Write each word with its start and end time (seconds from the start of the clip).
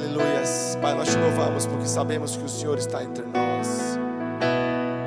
Aleluias. 0.00 0.78
Pai, 0.80 0.94
nós 0.94 1.08
te 1.08 1.16
louvamos 1.18 1.66
porque 1.66 1.86
sabemos 1.86 2.34
que 2.34 2.44
o 2.44 2.48
Senhor 2.48 2.78
está 2.78 3.04
entre 3.04 3.22
nós. 3.24 3.98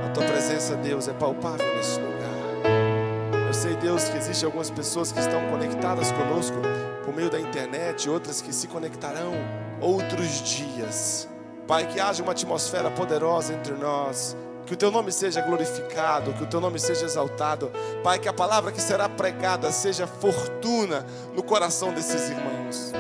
A 0.06 0.10
tua 0.10 0.24
presença, 0.24 0.76
Deus, 0.76 1.08
é 1.08 1.14
palpável 1.14 1.66
nesse 1.76 2.00
lugar. 2.00 3.48
Eu 3.48 3.54
sei, 3.54 3.76
Deus, 3.76 4.04
que 4.04 4.18
existem 4.18 4.46
algumas 4.46 4.70
pessoas 4.70 5.12
que 5.12 5.20
estão 5.20 5.50
conectadas 5.50 6.12
conosco 6.12 6.58
por 7.04 7.14
meio 7.16 7.30
da 7.30 7.40
internet, 7.40 8.08
outras 8.08 8.40
que 8.40 8.54
se 8.54 8.68
conectarão 8.68 9.34
outros 9.82 10.44
dias. 10.44 11.28
Pai, 11.68 11.88
que 11.88 12.00
haja 12.00 12.22
uma 12.22 12.34
atmosfera 12.34 12.92
poderosa 12.92 13.52
entre 13.52 13.74
nós. 13.74 14.38
Que 14.68 14.76
o 14.76 14.78
teu 14.78 14.92
nome 14.92 15.12
seja 15.12 15.42
glorificado, 15.42 16.34
que 16.34 16.44
o 16.44 16.48
teu 16.48 16.62
nome 16.62 16.80
seja 16.80 17.06
exaltado. 17.06 17.72
Pai, 18.04 18.20
que 18.20 18.30
a 18.30 18.34
palavra 18.34 18.72
que 18.72 18.82
será 18.82 19.10
pregada 19.10 19.72
seja 19.72 20.06
fortuna 20.06 21.04
no 21.36 21.42
coração 21.42 21.92
desses 21.92 22.30
irmãos. 22.30 22.94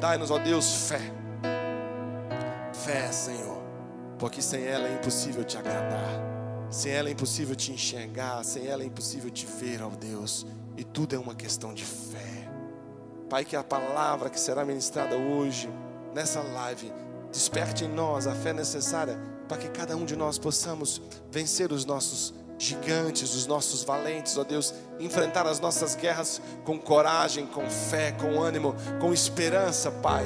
Dai-nos, 0.00 0.30
ó 0.30 0.38
Deus, 0.38 0.88
fé. 0.88 1.00
Fé, 2.72 3.10
Senhor, 3.10 3.62
porque 4.18 4.42
sem 4.42 4.64
ela 4.64 4.86
é 4.88 4.94
impossível 4.94 5.42
te 5.44 5.56
agradar. 5.56 6.36
Sem 6.70 6.92
ela 6.92 7.08
é 7.08 7.12
impossível 7.12 7.54
te 7.54 7.72
enxergar, 7.72 8.44
sem 8.44 8.66
ela 8.66 8.82
é 8.82 8.86
impossível 8.86 9.30
te 9.30 9.46
ver, 9.46 9.82
ó 9.82 9.88
Deus. 9.88 10.46
E 10.76 10.84
tudo 10.84 11.14
é 11.14 11.18
uma 11.18 11.34
questão 11.34 11.72
de 11.72 11.84
fé. 11.84 12.50
Pai, 13.30 13.44
que 13.44 13.56
a 13.56 13.64
palavra 13.64 14.30
que 14.30 14.38
será 14.38 14.64
ministrada 14.64 15.16
hoje, 15.16 15.68
nessa 16.14 16.42
live, 16.42 16.92
desperte 17.32 17.84
em 17.84 17.88
nós 17.88 18.26
a 18.26 18.34
fé 18.34 18.52
necessária 18.52 19.18
para 19.48 19.58
que 19.58 19.68
cada 19.68 19.96
um 19.96 20.04
de 20.04 20.16
nós 20.16 20.38
possamos 20.38 21.00
vencer 21.30 21.72
os 21.72 21.84
nossos 21.84 22.34
gigantes, 22.58 23.34
os 23.34 23.46
nossos 23.46 23.84
valentes, 23.84 24.36
ó 24.36 24.44
Deus, 24.44 24.74
enfrentar 24.98 25.46
as 25.46 25.60
nossas 25.60 25.94
guerras 25.94 26.40
com 26.64 26.78
coragem, 26.78 27.46
com 27.46 27.68
fé, 27.68 28.12
com 28.12 28.40
ânimo, 28.40 28.74
com 29.00 29.12
esperança, 29.12 29.90
Pai. 29.90 30.24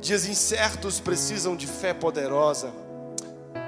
Dias 0.00 0.26
incertos 0.26 1.00
precisam 1.00 1.56
de 1.56 1.66
fé 1.66 1.92
poderosa, 1.92 2.72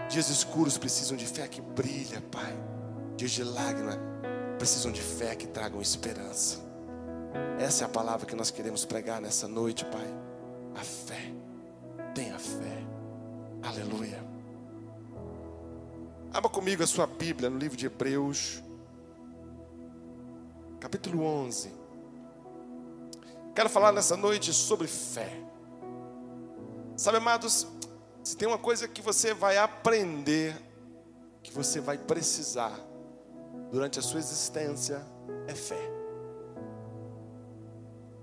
dias 0.09 0.29
escuros 0.29 0.79
precisam 0.79 1.17
de 1.17 1.27
fé 1.27 1.47
que 1.49 1.61
brilha, 1.61 2.23
Pai. 2.31 2.57
Dias 3.17 3.33
de 3.33 3.45
lágrima 3.45 3.99
precisam 4.59 4.91
de 4.91 5.01
fé 5.01 5.35
que 5.35 5.47
tragam 5.47 5.81
esperança. 5.81 6.59
Essa 7.59 7.85
é 7.85 7.87
a 7.87 7.89
palavra 7.89 8.27
que 8.27 8.35
nós 8.35 8.51
queremos 8.51 8.85
pregar 8.85 9.21
nessa 9.21 9.47
noite, 9.47 9.85
Pai. 9.85 10.15
A 10.75 10.81
fé. 10.81 11.33
Tenha 12.15 12.39
fé. 12.39 12.85
Aleluia. 13.63 14.30
Abra 16.33 16.49
comigo 16.49 16.81
a 16.81 16.87
sua 16.87 17.09
Bíblia 17.09 17.51
no 17.51 17.59
livro 17.59 17.77
de 17.77 17.87
Hebreus, 17.87 18.63
capítulo 20.79 21.25
11. 21.25 21.73
Quero 23.53 23.69
falar 23.69 23.91
nessa 23.91 24.17
noite 24.17 24.53
sobre 24.53 24.87
fé. 24.87 25.29
Sabe, 26.97 27.19
amados, 27.19 27.67
se 28.23 28.37
tem 28.37 28.47
uma 28.47 28.59
coisa 28.59 28.87
que 28.87 29.03
você 29.03 29.35
vai 29.35 29.59
aprender, 29.59 30.57
que 31.43 31.53
você 31.53 31.81
vai 31.81 31.99
precisar 31.99 32.79
durante 33.73 33.99
a 33.99 34.03
sua 34.03 34.21
existência, 34.21 35.05
é 35.49 35.55
fé. 35.55 35.91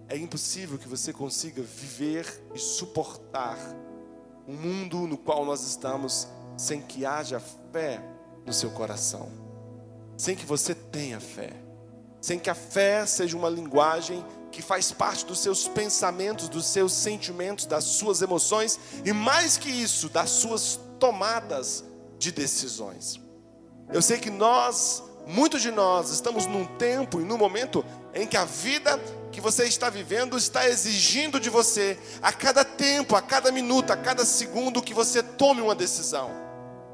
É 0.07 0.15
impossível 0.15 0.77
que 0.77 0.87
você 0.87 1.11
consiga 1.11 1.61
viver 1.61 2.41
e 2.55 2.57
suportar 2.57 3.57
o 4.47 4.53
mundo 4.53 4.99
no 4.99 5.17
qual 5.17 5.43
nós 5.43 5.61
estamos 5.67 6.25
sem 6.55 6.81
que 6.81 7.05
haja 7.05 7.41
fé 7.41 7.66
no 8.45 8.53
seu 8.53 8.71
coração, 8.71 9.29
sem 10.17 10.35
que 10.35 10.45
você 10.45 10.73
tenha 10.73 11.19
fé, 11.19 11.53
sem 12.21 12.39
que 12.39 12.49
a 12.49 12.55
fé 12.55 13.05
seja 13.05 13.37
uma 13.37 13.49
linguagem 13.49 14.25
que 14.51 14.61
faz 14.61 14.91
parte 14.91 15.25
dos 15.25 15.39
seus 15.39 15.67
pensamentos, 15.67 16.49
dos 16.49 16.65
seus 16.65 16.93
sentimentos, 16.93 17.65
das 17.65 17.83
suas 17.83 18.21
emoções 18.21 18.79
e 19.05 19.13
mais 19.13 19.57
que 19.57 19.69
isso, 19.69 20.09
das 20.09 20.29
suas 20.29 20.79
tomadas 20.99 21.83
de 22.17 22.31
decisões. 22.31 23.21
Eu 23.93 24.01
sei 24.01 24.17
que 24.17 24.29
nós, 24.29 25.03
muitos 25.27 25.61
de 25.61 25.71
nós, 25.71 26.09
estamos 26.09 26.45
num 26.45 26.65
tempo 26.77 27.21
e 27.21 27.23
num 27.23 27.37
momento 27.37 27.85
em 28.13 28.25
que 28.25 28.35
a 28.35 28.45
vida 28.45 28.99
que 29.31 29.39
você 29.39 29.65
está 29.65 29.89
vivendo 29.89 30.35
está 30.37 30.67
exigindo 30.67 31.39
de 31.39 31.49
você, 31.49 31.99
a 32.21 32.33
cada 32.33 32.65
tempo, 32.65 33.15
a 33.15 33.21
cada 33.21 33.51
minuto, 33.51 33.91
a 33.91 33.97
cada 33.97 34.25
segundo, 34.25 34.81
que 34.81 34.93
você 34.93 35.21
tome 35.21 35.61
uma 35.61 35.75
decisão, 35.75 36.31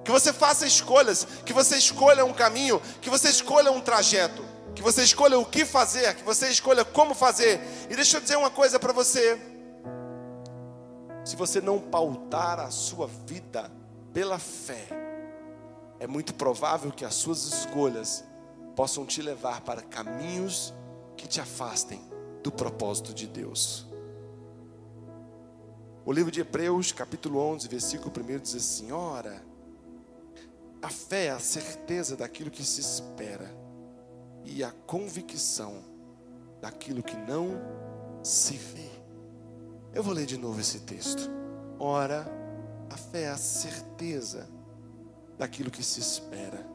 que 0.03 0.11
você 0.11 0.33
faça 0.33 0.65
escolhas, 0.65 1.25
que 1.45 1.53
você 1.53 1.77
escolha 1.77 2.25
um 2.25 2.33
caminho, 2.33 2.81
que 3.01 3.09
você 3.09 3.29
escolha 3.29 3.71
um 3.71 3.79
trajeto, 3.79 4.43
que 4.75 4.81
você 4.81 5.03
escolha 5.03 5.39
o 5.39 5.45
que 5.45 5.65
fazer, 5.65 6.15
que 6.15 6.23
você 6.23 6.49
escolha 6.49 6.83
como 6.83 7.13
fazer. 7.13 7.61
E 7.89 7.95
deixa 7.95 8.17
eu 8.17 8.21
dizer 8.21 8.37
uma 8.37 8.49
coisa 8.49 8.79
para 8.79 8.91
você: 8.91 9.39
se 11.23 11.35
você 11.35 11.61
não 11.61 11.79
pautar 11.79 12.59
a 12.59 12.69
sua 12.69 13.07
vida 13.07 13.71
pela 14.13 14.37
fé, 14.39 14.87
é 15.99 16.07
muito 16.07 16.33
provável 16.33 16.91
que 16.91 17.05
as 17.05 17.15
suas 17.15 17.43
escolhas 17.45 18.23
possam 18.75 19.05
te 19.05 19.21
levar 19.21 19.61
para 19.61 19.81
caminhos 19.81 20.73
que 21.15 21.27
te 21.27 21.39
afastem 21.39 22.01
do 22.43 22.51
propósito 22.51 23.13
de 23.13 23.27
Deus. 23.27 23.87
O 26.05 26.11
livro 26.11 26.29
de 26.29 26.41
Hebreus, 26.41 26.91
capítulo 26.91 27.39
11, 27.39 27.69
versículo 27.69 28.11
1 28.17 28.39
diz 28.39 28.55
assim: 28.55 28.91
Ora, 28.91 29.41
a 30.83 30.89
fé 30.89 31.27
é 31.27 31.31
a 31.31 31.39
certeza 31.39 32.17
daquilo 32.17 32.51
que 32.51 32.63
se 32.63 32.81
espera 32.81 33.49
e 34.43 34.61
a 34.61 34.71
convicção 34.85 35.81
daquilo 36.59 37.01
que 37.01 37.15
não 37.15 37.51
se 38.21 38.57
vê. 38.57 38.89
Eu 39.93 40.03
vou 40.03 40.13
ler 40.13 40.25
de 40.25 40.37
novo 40.37 40.59
esse 40.59 40.81
texto. 40.81 41.31
Ora, 41.79 42.25
a 42.89 42.97
fé 42.97 43.23
é 43.23 43.29
a 43.29 43.37
certeza 43.37 44.49
daquilo 45.37 45.71
que 45.71 45.81
se 45.81 46.01
espera 46.01 46.67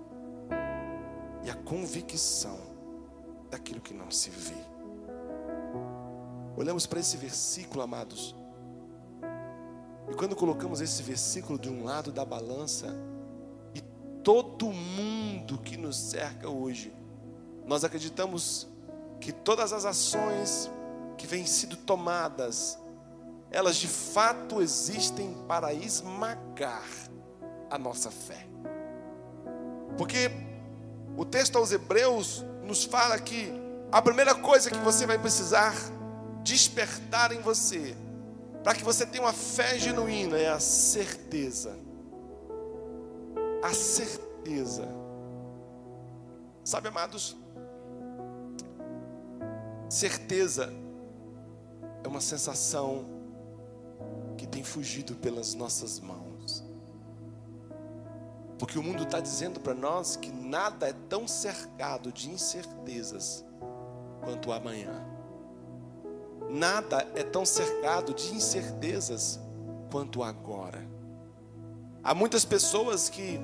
e 1.44 1.50
a 1.50 1.54
convicção 1.54 2.58
daquilo 3.50 3.80
que 3.82 3.92
não 3.92 4.10
se 4.10 4.30
vê. 4.30 4.56
Olhamos 6.56 6.86
para 6.86 6.98
esse 6.98 7.18
versículo, 7.18 7.82
amados, 7.82 8.34
e 10.10 10.14
quando 10.14 10.34
colocamos 10.34 10.80
esse 10.80 11.02
versículo 11.02 11.58
de 11.58 11.68
um 11.68 11.84
lado 11.84 12.10
da 12.10 12.24
balança, 12.24 12.88
todo 14.28 14.70
mundo 14.70 15.56
que 15.56 15.78
nos 15.78 15.96
cerca 15.96 16.50
hoje, 16.50 16.92
nós 17.64 17.82
acreditamos 17.82 18.68
que 19.22 19.32
todas 19.32 19.72
as 19.72 19.86
ações 19.86 20.70
que 21.16 21.26
vêm 21.26 21.46
sido 21.46 21.78
tomadas, 21.78 22.78
elas 23.50 23.76
de 23.76 23.88
fato 23.88 24.60
existem 24.60 25.32
para 25.48 25.72
esmagar 25.72 26.84
a 27.70 27.78
nossa 27.78 28.10
fé. 28.10 28.46
Porque 29.96 30.30
o 31.16 31.24
texto 31.24 31.56
aos 31.56 31.72
Hebreus 31.72 32.44
nos 32.64 32.84
fala 32.84 33.18
que 33.18 33.50
a 33.90 34.02
primeira 34.02 34.34
coisa 34.34 34.70
que 34.70 34.78
você 34.80 35.06
vai 35.06 35.18
precisar 35.18 35.74
despertar 36.42 37.32
em 37.32 37.40
você, 37.40 37.96
para 38.62 38.74
que 38.74 38.84
você 38.84 39.06
tenha 39.06 39.24
uma 39.24 39.32
fé 39.32 39.78
genuína, 39.78 40.36
é 40.36 40.50
a 40.50 40.60
certeza. 40.60 41.87
A 43.62 43.74
certeza. 43.74 44.86
Sabe, 46.64 46.88
amados? 46.88 47.36
Certeza 49.88 50.72
é 52.04 52.08
uma 52.08 52.20
sensação 52.20 53.06
que 54.36 54.46
tem 54.46 54.62
fugido 54.62 55.14
pelas 55.16 55.54
nossas 55.54 55.98
mãos. 55.98 56.64
Porque 58.58 58.78
o 58.78 58.82
mundo 58.82 59.04
está 59.04 59.20
dizendo 59.20 59.60
para 59.60 59.74
nós 59.74 60.16
que 60.16 60.30
nada 60.30 60.88
é 60.88 60.92
tão 61.08 61.28
cercado 61.28 62.12
de 62.12 62.30
incertezas 62.30 63.44
quanto 64.24 64.50
o 64.50 64.52
amanhã. 64.52 65.04
Nada 66.50 67.06
é 67.14 67.22
tão 67.22 67.44
cercado 67.44 68.14
de 68.14 68.34
incertezas 68.34 69.38
quanto 69.90 70.22
agora. 70.22 70.87
Há 72.08 72.14
muitas 72.14 72.42
pessoas 72.42 73.10
que 73.10 73.38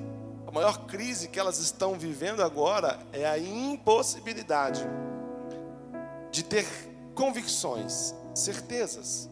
a 0.47 0.51
maior 0.51 0.87
crise 0.87 1.27
que 1.27 1.39
elas 1.39 1.59
estão 1.59 1.99
vivendo 1.99 2.41
agora 2.41 2.99
é 3.13 3.23
a 3.23 3.37
impossibilidade 3.37 4.81
de 6.31 6.43
ter 6.43 6.65
convicções, 7.13 8.15
certezas. 8.33 9.29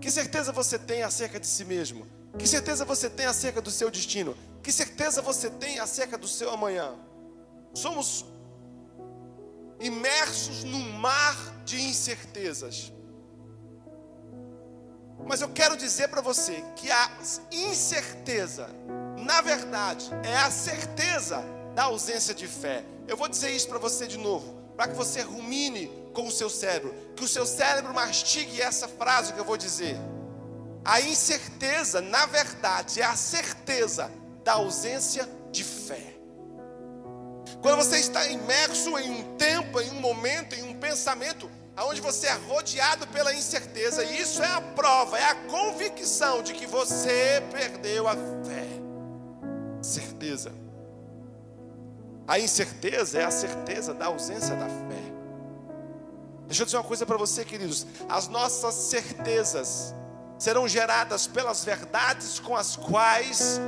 Que 0.00 0.10
certeza 0.10 0.50
você 0.50 0.76
tem 0.76 1.04
acerca 1.04 1.38
de 1.38 1.46
si 1.46 1.64
mesmo? 1.64 2.04
Que 2.36 2.48
certeza 2.48 2.84
você 2.84 3.08
tem 3.08 3.26
acerca 3.26 3.62
do 3.62 3.70
seu 3.70 3.92
destino? 3.92 4.36
Que 4.60 4.72
certeza 4.72 5.22
você 5.22 5.48
tem 5.48 5.78
acerca 5.78 6.18
do 6.18 6.26
seu 6.26 6.50
amanhã? 6.50 6.96
Somos 7.72 8.26
imersos 9.78 10.64
num 10.64 10.90
mar 10.94 11.36
de 11.64 11.80
incertezas. 11.80 12.92
Mas 15.24 15.40
eu 15.40 15.48
quero 15.48 15.76
dizer 15.76 16.08
para 16.08 16.20
você 16.20 16.64
que 16.76 16.90
a 16.90 17.10
incerteza, 17.50 18.68
na 19.18 19.40
verdade, 19.40 20.10
é 20.22 20.36
a 20.36 20.50
certeza 20.50 21.44
da 21.74 21.84
ausência 21.84 22.34
de 22.34 22.46
fé. 22.46 22.84
Eu 23.08 23.16
vou 23.16 23.28
dizer 23.28 23.50
isso 23.50 23.68
para 23.68 23.78
você 23.78 24.06
de 24.06 24.18
novo, 24.18 24.54
para 24.76 24.88
que 24.88 24.94
você 24.94 25.22
rumine 25.22 25.90
com 26.12 26.26
o 26.26 26.32
seu 26.32 26.50
cérebro. 26.50 26.94
Que 27.14 27.24
o 27.24 27.28
seu 27.28 27.46
cérebro 27.46 27.94
mastigue 27.94 28.60
essa 28.60 28.88
frase 28.88 29.32
que 29.32 29.38
eu 29.38 29.44
vou 29.44 29.56
dizer. 29.56 29.96
A 30.84 31.00
incerteza, 31.00 32.00
na 32.00 32.26
verdade, 32.26 33.00
é 33.00 33.04
a 33.04 33.16
certeza 33.16 34.10
da 34.44 34.52
ausência 34.52 35.28
de 35.50 35.64
fé. 35.64 36.14
Quando 37.60 37.76
você 37.76 37.98
está 37.98 38.26
imerso 38.28 38.96
em 38.98 39.10
um 39.10 39.36
tempo, 39.36 39.80
em 39.80 39.90
um 39.90 40.00
momento, 40.00 40.54
em 40.54 40.62
um 40.62 40.78
pensamento, 40.78 41.50
onde 41.84 42.00
você 42.00 42.26
é 42.26 42.32
rodeado 42.32 43.06
pela 43.08 43.34
incerteza, 43.34 44.02
e 44.02 44.20
isso 44.20 44.42
é 44.42 44.52
a 44.52 44.60
prova, 44.60 45.18
é 45.18 45.24
a 45.24 45.34
convicção 45.34 46.42
de 46.42 46.54
que 46.54 46.66
você 46.66 47.42
perdeu 47.50 48.08
a 48.08 48.14
fé. 48.14 48.66
Certeza. 49.82 50.52
A 52.26 52.38
incerteza 52.38 53.18
é 53.18 53.24
a 53.24 53.30
certeza 53.30 53.92
da 53.92 54.06
ausência 54.06 54.56
da 54.56 54.66
fé. 54.66 55.16
Deixa 56.46 56.62
eu 56.62 56.66
dizer 56.66 56.78
uma 56.78 56.84
coisa 56.84 57.04
para 57.04 57.16
você, 57.16 57.44
queridos. 57.44 57.86
As 58.08 58.28
nossas 58.28 58.74
certezas 58.74 59.94
serão 60.38 60.66
geradas 60.66 61.26
pelas 61.26 61.64
verdades 61.64 62.38
com 62.38 62.56
as 62.56 62.76
quais 62.76 63.60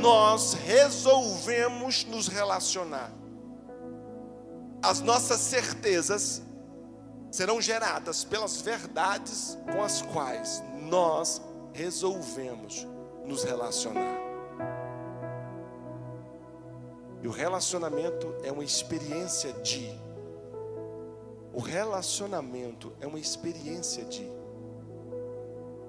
nós 0.00 0.54
resolvemos 0.54 2.04
nos 2.04 2.28
relacionar. 2.28 3.10
As 4.82 5.00
nossas 5.00 5.40
certezas 5.40 6.42
serão 7.30 7.60
geradas 7.60 8.24
pelas 8.24 8.60
verdades 8.60 9.58
com 9.72 9.82
as 9.82 10.02
quais 10.02 10.62
nós 10.82 11.40
resolvemos 11.72 12.86
nos 13.24 13.44
relacionar. 13.44 14.18
E 17.22 17.28
o 17.28 17.30
relacionamento 17.30 18.34
é 18.42 18.52
uma 18.52 18.64
experiência 18.64 19.52
de. 19.54 19.88
O 21.52 21.60
relacionamento 21.60 22.92
é 23.00 23.06
uma 23.06 23.18
experiência 23.18 24.04
de. 24.04 24.22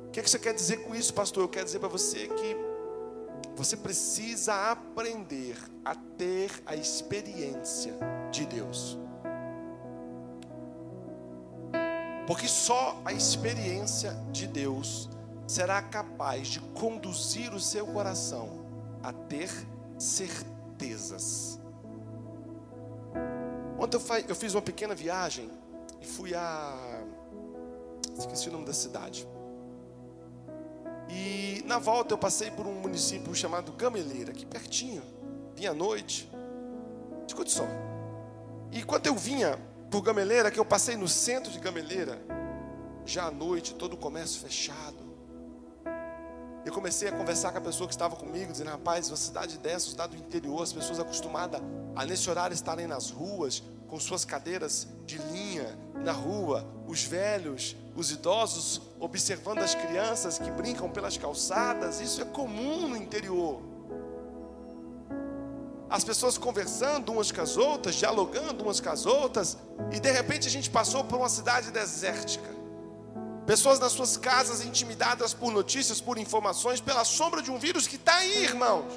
O 0.08 0.12
que, 0.12 0.20
é 0.20 0.24
que 0.24 0.30
você 0.30 0.40
quer 0.40 0.54
dizer 0.54 0.78
com 0.78 0.96
isso, 0.96 1.14
pastor? 1.14 1.44
Eu 1.44 1.50
quero 1.50 1.66
dizer 1.66 1.80
para 1.80 1.88
você 1.88 2.28
que 2.28 2.56
você 3.56 3.78
precisa 3.78 4.72
aprender 4.72 5.56
a 5.86 5.94
ter 5.94 6.52
a 6.66 6.76
experiência 6.76 7.94
de 8.32 8.46
Deus. 8.46 8.98
Porque 12.30 12.48
só 12.48 13.02
a 13.04 13.12
experiência 13.12 14.12
de 14.32 14.46
Deus 14.46 15.10
será 15.48 15.82
capaz 15.82 16.48
de 16.48 16.60
conduzir 16.60 17.56
o 17.56 17.60
seu 17.60 17.88
coração 17.88 18.68
a 19.02 19.12
ter 19.12 19.50
certezas. 19.98 21.60
Ontem 23.80 24.00
eu 24.28 24.36
fiz 24.36 24.54
uma 24.54 24.62
pequena 24.62 24.94
viagem 24.94 25.50
e 26.00 26.06
fui 26.06 26.36
a. 26.36 27.02
Esqueci 28.16 28.48
o 28.50 28.52
nome 28.52 28.66
da 28.66 28.74
cidade. 28.74 29.28
E 31.10 31.64
na 31.66 31.80
volta 31.80 32.14
eu 32.14 32.18
passei 32.20 32.52
por 32.52 32.68
um 32.68 32.76
município 32.76 33.34
chamado 33.34 33.72
Gameleira, 33.72 34.34
aqui 34.34 34.46
pertinho. 34.46 35.02
Vinha 35.56 35.72
à 35.72 35.74
noite. 35.74 36.30
Escute 37.28 37.52
só. 37.52 37.66
E 38.72 38.84
quando 38.84 39.08
eu 39.08 39.16
vinha 39.16 39.58
por 39.90 40.02
Gameleira, 40.02 40.52
que 40.52 40.60
eu 40.60 40.66
passei 40.66 40.96
no 40.96 41.08
centro 41.08 41.52
de 41.52 41.60
Gameleira, 41.60 42.22
já 43.06 43.26
à 43.26 43.32
noite, 43.32 43.74
todo 43.74 43.94
o 43.94 43.98
comércio 43.98 44.40
fechado. 44.40 45.10
Eu 46.66 46.74
comecei 46.74 47.08
a 47.08 47.12
conversar 47.12 47.52
com 47.52 47.58
a 47.58 47.62
pessoa 47.62 47.88
que 47.88 47.94
estava 47.94 48.16
comigo, 48.16 48.52
dizendo: 48.52 48.70
rapaz, 48.70 49.10
uma 49.10 49.18
cidade 49.18 49.58
dessa, 49.58 49.90
cidade 49.90 50.16
do 50.16 50.24
interior, 50.24 50.62
as 50.62 50.74
pessoas 50.74 51.00
acostumadas 51.00 51.62
a 51.96 52.06
nesse 52.06 52.30
horário 52.30 52.54
estarem 52.54 52.86
nas 52.86 53.10
ruas, 53.10 53.64
com 53.88 54.00
suas 54.00 54.24
cadeiras 54.24 54.88
de 55.06 55.18
linha 55.18 55.78
na 55.96 56.12
rua, 56.12 56.68
os 56.88 57.04
velhos, 57.04 57.76
os 57.96 58.12
idosos 58.12 58.82
observando 59.00 59.60
as 59.60 59.74
crianças 59.74 60.38
que 60.38 60.52
brincam 60.52 60.90
pelas 60.90 61.18
calçadas, 61.18 62.00
isso 62.00 62.22
é 62.22 62.26
comum 62.26 62.88
no 62.88 62.96
interior. 62.96 63.69
As 65.90 66.04
pessoas 66.04 66.38
conversando 66.38 67.12
umas 67.12 67.32
com 67.32 67.42
as 67.42 67.58
outras, 67.58 67.96
dialogando 67.96 68.64
umas 68.64 68.80
com 68.80 68.90
as 68.90 69.06
outras, 69.06 69.58
e 69.92 70.00
de 70.00 70.12
repente 70.12 70.48
a 70.48 70.52
gente 70.52 70.70
passou 70.70 71.04
por 71.04 71.18
uma 71.18 71.30
cidade 71.30 71.72
desértica. 71.72 72.48
Pessoas 73.46 73.80
nas 73.80 73.94
suas 73.94 74.16
casas 74.16 74.64
intimidadas 74.64 75.34
por 75.34 75.52
notícias, 75.52 76.00
por 76.00 76.20
informações, 76.20 76.80
pela 76.80 77.04
sombra 77.04 77.42
de 77.42 77.50
um 77.50 77.58
vírus 77.58 77.88
que 77.88 77.96
está 77.96 78.16
aí, 78.18 78.44
irmãos. 78.44 78.94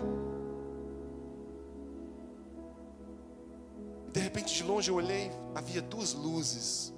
De 4.13 4.21
repente, 4.21 4.55
de 4.55 4.63
longe 4.63 4.91
eu 4.91 4.97
olhei, 4.97 5.33
havia 5.55 5.81
duas 5.81 6.13
luzes, 6.13 6.93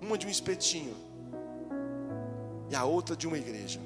uma 0.00 0.16
de 0.16 0.28
um 0.28 0.30
espetinho 0.30 0.94
e 2.70 2.76
a 2.76 2.84
outra 2.84 3.16
de 3.16 3.26
uma 3.26 3.36
igreja. 3.36 3.80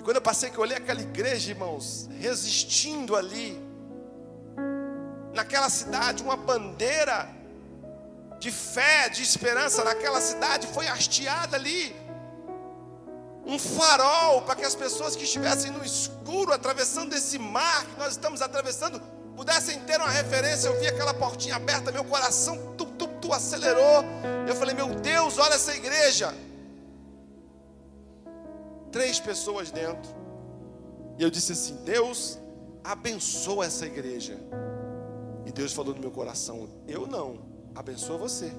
E 0.00 0.02
quando 0.02 0.16
eu 0.16 0.22
passei 0.22 0.48
que 0.48 0.56
eu 0.56 0.62
olhei 0.62 0.78
aquela 0.78 1.02
igreja, 1.02 1.50
irmãos, 1.50 2.08
resistindo 2.18 3.14
ali, 3.14 3.62
naquela 5.34 5.68
cidade, 5.68 6.22
uma 6.22 6.38
bandeira 6.38 7.28
de 8.38 8.50
fé, 8.50 9.10
de 9.10 9.22
esperança 9.22 9.84
naquela 9.84 10.18
cidade 10.22 10.66
foi 10.68 10.88
hasteada 10.88 11.54
ali. 11.54 11.94
Um 13.44 13.58
farol 13.58 14.40
para 14.40 14.56
que 14.56 14.64
as 14.64 14.74
pessoas 14.74 15.14
que 15.14 15.24
estivessem 15.24 15.70
no 15.70 15.84
escuro, 15.84 16.54
atravessando 16.54 17.14
esse 17.14 17.38
mar 17.38 17.84
que 17.84 17.98
nós 17.98 18.12
estamos 18.12 18.40
atravessando, 18.40 18.98
pudessem 19.36 19.80
ter 19.80 20.00
uma 20.00 20.08
referência. 20.08 20.68
Eu 20.68 20.80
vi 20.80 20.88
aquela 20.88 21.12
portinha 21.12 21.56
aberta, 21.56 21.92
meu 21.92 22.04
coração 22.04 22.74
tu, 22.78 22.86
tu, 22.86 23.06
tu 23.06 23.34
acelerou. 23.34 24.02
Eu 24.48 24.56
falei, 24.56 24.74
meu 24.74 24.94
Deus, 24.94 25.36
olha 25.36 25.56
essa 25.56 25.76
igreja. 25.76 26.34
Três 28.90 29.20
pessoas 29.20 29.70
dentro. 29.70 30.10
E 31.18 31.22
eu 31.22 31.30
disse 31.30 31.52
assim: 31.52 31.76
Deus, 31.84 32.38
abençoa 32.82 33.66
essa 33.66 33.86
igreja. 33.86 34.38
E 35.46 35.52
Deus 35.52 35.72
falou 35.72 35.94
no 35.94 36.00
meu 36.00 36.10
coração: 36.10 36.68
Eu 36.86 37.06
não, 37.06 37.38
abençoa 37.74 38.16
você. 38.16 38.52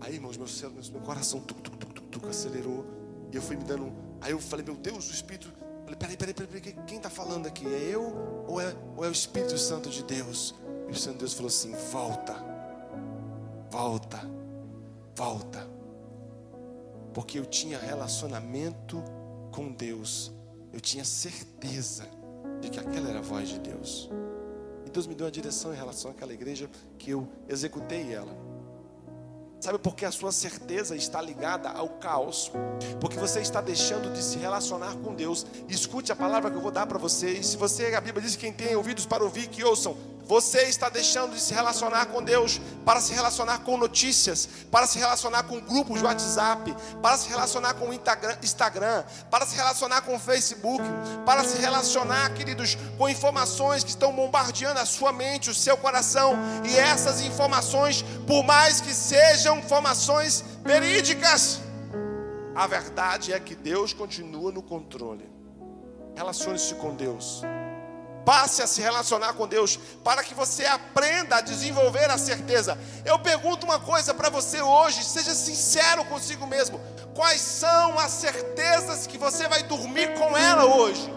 Aí, 0.00 0.14
irmãos, 0.14 0.36
meu, 0.36 0.46
meu 0.92 1.00
coração 1.00 1.40
tuc, 1.40 1.60
tuc, 1.60 1.76
tuc, 1.76 2.00
tuc, 2.10 2.26
acelerou. 2.26 2.84
E 3.32 3.36
eu 3.36 3.42
fui 3.42 3.56
me 3.56 3.64
dando. 3.64 3.92
Aí 4.20 4.32
eu 4.32 4.40
falei: 4.40 4.64
Meu 4.64 4.76
Deus, 4.76 5.08
o 5.08 5.12
Espírito 5.12 5.52
Falei, 5.88 5.96
peraí, 5.96 6.16
peraí, 6.18 6.34
peraí, 6.34 6.60
peraí, 6.60 6.84
quem 6.86 6.98
está 6.98 7.08
falando 7.08 7.46
aqui? 7.46 7.66
É 7.66 7.94
eu 7.94 8.44
ou 8.46 8.60
é, 8.60 8.76
ou 8.94 9.02
é 9.06 9.08
o 9.08 9.12
Espírito 9.12 9.56
Santo 9.56 9.88
de 9.88 10.04
Deus? 10.04 10.54
E 10.86 10.92
o 10.92 10.94
Santo 10.94 11.14
de 11.14 11.20
Deus 11.20 11.32
falou 11.32 11.48
assim: 11.48 11.74
volta, 11.90 12.34
volta, 13.70 14.20
volta. 15.16 15.77
Porque 17.12 17.38
eu 17.38 17.46
tinha 17.46 17.78
relacionamento 17.78 19.02
com 19.50 19.72
Deus, 19.72 20.32
eu 20.72 20.80
tinha 20.80 21.04
certeza 21.04 22.06
de 22.60 22.68
que 22.70 22.78
aquela 22.78 23.08
era 23.08 23.18
a 23.18 23.22
voz 23.22 23.48
de 23.48 23.58
Deus. 23.58 24.10
E 24.86 24.90
Deus 24.90 25.06
me 25.06 25.14
deu 25.14 25.26
uma 25.26 25.32
direção 25.32 25.72
em 25.72 25.76
relação 25.76 26.10
àquela 26.10 26.32
igreja 26.32 26.68
que 26.98 27.10
eu 27.10 27.28
executei 27.48 28.12
ela. 28.12 28.48
Sabe 29.60 29.78
por 29.78 29.96
que 29.96 30.04
a 30.04 30.12
sua 30.12 30.30
certeza 30.30 30.94
está 30.94 31.20
ligada 31.20 31.68
ao 31.68 31.88
caos? 31.88 32.52
Porque 33.00 33.18
você 33.18 33.40
está 33.40 33.60
deixando 33.60 34.12
de 34.12 34.22
se 34.22 34.38
relacionar 34.38 34.94
com 34.98 35.14
Deus. 35.14 35.44
Escute 35.68 36.12
a 36.12 36.16
palavra 36.16 36.50
que 36.50 36.56
eu 36.56 36.60
vou 36.60 36.70
dar 36.70 36.86
para 36.86 36.96
você. 36.96 37.32
E 37.32 37.42
se 37.42 37.56
você, 37.56 37.94
a 37.94 38.00
Bíblia 38.00 38.22
diz 38.22 38.36
que 38.36 38.42
quem 38.42 38.52
tem 38.52 38.76
ouvidos 38.76 39.04
para 39.04 39.24
ouvir, 39.24 39.48
que 39.48 39.64
ouçam. 39.64 39.96
Você 40.28 40.64
está 40.64 40.90
deixando 40.90 41.34
de 41.34 41.40
se 41.40 41.54
relacionar 41.54 42.04
com 42.06 42.22
Deus 42.22 42.60
para 42.84 43.00
se 43.00 43.14
relacionar 43.14 43.60
com 43.60 43.78
notícias, 43.78 44.46
para 44.70 44.86
se 44.86 44.98
relacionar 44.98 45.44
com 45.44 45.58
grupos 45.58 46.00
de 46.00 46.04
WhatsApp, 46.04 46.76
para 47.00 47.16
se 47.16 47.30
relacionar 47.30 47.72
com 47.72 47.90
Instagram, 47.90 49.04
para 49.30 49.46
se 49.46 49.56
relacionar 49.56 50.02
com 50.02 50.18
Facebook, 50.18 50.84
para 51.24 51.42
se 51.44 51.58
relacionar, 51.58 52.34
queridos, 52.34 52.76
com 52.98 53.08
informações 53.08 53.82
que 53.82 53.88
estão 53.88 54.12
bombardeando 54.12 54.78
a 54.78 54.84
sua 54.84 55.12
mente, 55.12 55.48
o 55.48 55.54
seu 55.54 55.78
coração. 55.78 56.34
E 56.62 56.76
essas 56.76 57.22
informações, 57.22 58.04
por 58.26 58.44
mais 58.44 58.82
que 58.82 58.92
sejam 58.92 59.58
informações 59.58 60.44
verídicas, 60.62 61.60
a 62.54 62.66
verdade 62.66 63.32
é 63.32 63.40
que 63.40 63.54
Deus 63.54 63.94
continua 63.94 64.52
no 64.52 64.62
controle. 64.62 65.26
Relacione-se 66.14 66.74
com 66.74 66.94
Deus. 66.94 67.40
Passe 68.24 68.62
a 68.62 68.66
se 68.66 68.80
relacionar 68.82 69.32
com 69.32 69.46
Deus 69.46 69.78
para 70.04 70.22
que 70.22 70.34
você 70.34 70.64
aprenda 70.66 71.36
a 71.36 71.40
desenvolver 71.40 72.10
a 72.10 72.18
certeza. 72.18 72.78
Eu 73.04 73.18
pergunto 73.18 73.64
uma 73.64 73.80
coisa 73.80 74.12
para 74.12 74.28
você 74.28 74.60
hoje, 74.60 75.02
seja 75.02 75.34
sincero 75.34 76.04
consigo 76.04 76.46
mesmo. 76.46 76.80
Quais 77.14 77.40
são 77.40 77.98
as 77.98 78.12
certezas 78.12 79.06
que 79.06 79.18
você 79.18 79.48
vai 79.48 79.62
dormir 79.62 80.14
com 80.18 80.36
ela 80.36 80.66
hoje? 80.66 81.12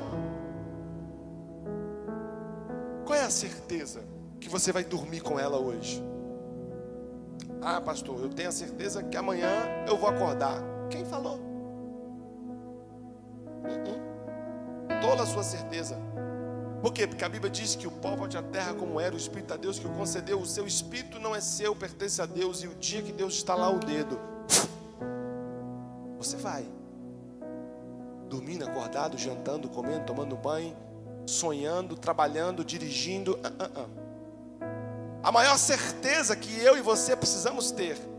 Qual 3.05 3.17
é 3.17 3.23
a 3.23 3.29
certeza 3.29 4.01
que 4.39 4.47
você 4.47 4.71
vai 4.71 4.83
dormir 4.83 5.21
com 5.21 5.39
ela 5.39 5.59
hoje? 5.59 6.01
Ah, 7.61 7.81
pastor, 7.81 8.19
eu 8.21 8.29
tenho 8.29 8.49
a 8.49 8.53
certeza 8.53 9.03
que 9.03 9.17
amanhã 9.17 9.85
eu 9.87 9.97
vou 9.97 10.09
acordar. 10.09 10.59
Quem 10.89 11.05
falou? 11.05 11.37
Uh 13.63 13.67
-uh. 13.67 15.01
Toda 15.01 15.23
a 15.23 15.25
sua 15.25 15.43
certeza 15.43 15.97
Por 16.81 16.91
quê? 16.91 17.05
Porque 17.05 17.23
a 17.23 17.29
Bíblia 17.29 17.51
diz 17.51 17.75
que 17.75 17.85
o 17.85 17.91
pó 17.91 18.15
pode 18.15 18.35
a 18.35 18.41
terra 18.41 18.73
como 18.73 18.99
era, 18.99 19.13
o 19.13 19.17
Espírito 19.17 19.53
a 19.53 19.57
Deus 19.57 19.77
que 19.77 19.85
o 19.85 19.91
concedeu. 19.91 20.39
O 20.39 20.45
seu 20.45 20.65
Espírito 20.65 21.19
não 21.19 21.35
é 21.35 21.39
seu, 21.39 21.75
pertence 21.75 22.21
a 22.21 22.25
Deus. 22.25 22.63
E 22.63 22.67
o 22.67 22.73
dia 22.75 23.01
que 23.03 23.11
Deus 23.11 23.35
está 23.35 23.53
lá 23.53 23.69
o 23.69 23.77
dedo, 23.77 24.19
você 26.17 26.37
vai. 26.37 26.65
Dormindo, 28.27 28.65
acordado, 28.65 29.17
jantando, 29.17 29.69
comendo, 29.69 30.05
tomando 30.05 30.35
banho, 30.35 30.75
sonhando, 31.27 31.95
trabalhando, 31.95 32.65
dirigindo. 32.65 33.33
Uh, 33.33 33.79
uh, 33.79 33.83
uh. 33.83 34.01
A 35.23 35.31
maior 35.31 35.57
certeza 35.57 36.35
que 36.35 36.59
eu 36.61 36.75
e 36.75 36.81
você 36.81 37.15
precisamos 37.15 37.69
ter 37.69 38.10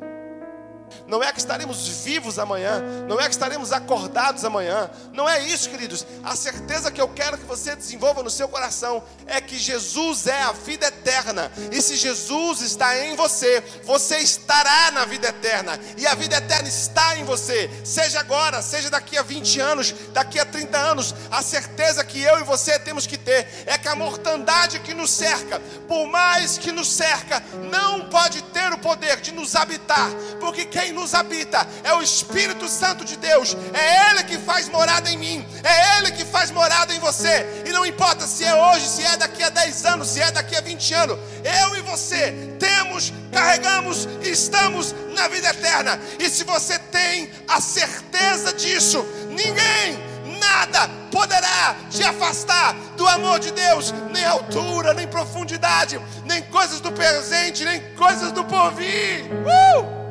não 1.07 1.23
é 1.23 1.33
que 1.33 1.39
estaremos 1.39 1.87
vivos 1.89 2.39
amanhã, 2.39 2.81
não 3.09 3.21
é 3.21 3.25
que 3.25 3.35
estaremos 3.35 3.73
acordados 3.73 4.45
amanhã, 4.45 4.91
não 5.13 5.29
é 5.29 5.43
isso, 5.45 5.69
queridos. 5.69 6.07
A 6.23 6.35
certeza 6.37 6.91
que 6.91 7.01
eu 7.01 7.09
quero 7.09 7.39
que 7.39 7.45
você 7.45 7.75
desenvolva 7.77 8.23
no 8.23 8.31
seu 8.31 8.49
coração 8.49 9.03
é 9.27 9.41
que 9.41 9.59
Jesus 9.59 10.27
é 10.27 10.43
a 10.43 10.53
vida 10.53 10.87
eterna, 10.87 11.51
e 11.71 11.81
se 11.81 11.97
Jesus 11.97 12.61
está 12.61 12.99
em 12.99 13.17
você, 13.17 13.63
você 13.85 14.19
estará 14.19 14.91
na 14.93 15.05
vida 15.05 15.29
eterna, 15.29 15.79
e 15.97 16.07
a 16.07 16.15
vida 16.15 16.37
eterna 16.37 16.69
está 16.69 17.17
em 17.17 17.25
você, 17.25 17.71
seja 17.85 18.21
agora, 18.21 18.63
seja 18.63 18.91
daqui 18.91 19.17
a 19.17 19.23
20 19.23 19.61
anos, 19.61 19.95
daqui 20.13 20.39
a 20.39 20.45
30 20.45 20.79
anos. 20.79 21.15
A 21.31 21.43
certeza 21.43 22.05
que 22.05 22.21
eu 22.21 22.39
e 22.41 22.45
você 22.45 22.79
temos 22.79 23.07
que 23.07 23.17
ter 23.17 23.65
é 23.67 23.77
que 23.79 23.89
a 23.89 23.95
mortandade 23.95 24.81
que 24.81 24.95
nos 24.95 25.11
cerca, 25.11 25.61
por 25.89 26.07
mais 26.07 26.59
que 26.59 26.73
nos 26.73 26.91
cerca, 26.93 27.43
não 27.71 28.09
pode 28.09 28.43
ter 28.45 28.73
o 28.73 28.79
poder 28.79 29.21
de 29.21 29.33
nos 29.33 29.57
habitar, 29.57 30.11
porque 30.41 30.65
quem 30.65 30.92
nos 30.93 31.15
habita 31.15 31.67
é 31.83 31.93
o 31.95 32.03
Espírito 32.03 32.69
Santo 32.69 33.05
de 33.05 33.17
Deus, 33.17 33.57
é 33.73 34.11
Ele 34.11 34.25
que 34.25 34.39
faz 34.39 34.69
morada 34.69 35.11
em 35.11 35.17
mim, 35.17 35.47
é 35.63 35.99
Ele 35.99 36.13
que 36.13 36.25
faz 36.25 36.51
morada 36.51 36.95
em 36.95 36.99
você, 36.99 37.65
e 37.67 37.71
não 37.71 37.85
importa 37.85 38.27
se 38.27 38.45
é 38.45 38.55
hoje, 38.55 38.89
se 38.89 39.03
é 39.03 39.17
daqui 39.17 39.43
a 39.43 39.49
10 39.49 39.85
anos, 39.87 40.09
se 40.09 40.21
é 40.21 40.31
daqui 40.31 40.57
a 40.57 40.61
20 40.61 40.95
anos, 40.95 41.19
eu 41.45 41.77
e 41.77 41.81
você 41.83 42.33
temos, 42.59 43.13
carregamos, 43.33 44.09
estamos 44.23 44.95
na 45.15 45.29
vida 45.29 45.49
eterna, 45.49 45.99
e 46.19 46.29
se 46.29 46.45
você 46.45 46.79
tem 46.79 47.31
a 47.49 47.61
certeza 47.61 48.53
disso, 48.53 49.05
ninguém, 49.29 50.13
nada 50.39 50.89
poderá 51.11 51.77
te 51.91 52.03
afastar 52.03 52.75
do 52.97 53.07
amor 53.07 53.39
de 53.39 53.51
Deus, 53.53 53.93
nem 54.11 54.25
altura, 54.25 54.95
nem 54.95 55.07
profundidade, 55.07 56.01
nem 56.25 56.43
coisas 56.43 56.81
do 56.81 56.91
presente, 56.91 57.65
nem 57.65 57.81
coisas 57.95 58.33
do 58.33 58.45
porvir. 58.45 59.25
Uh! 59.27 60.02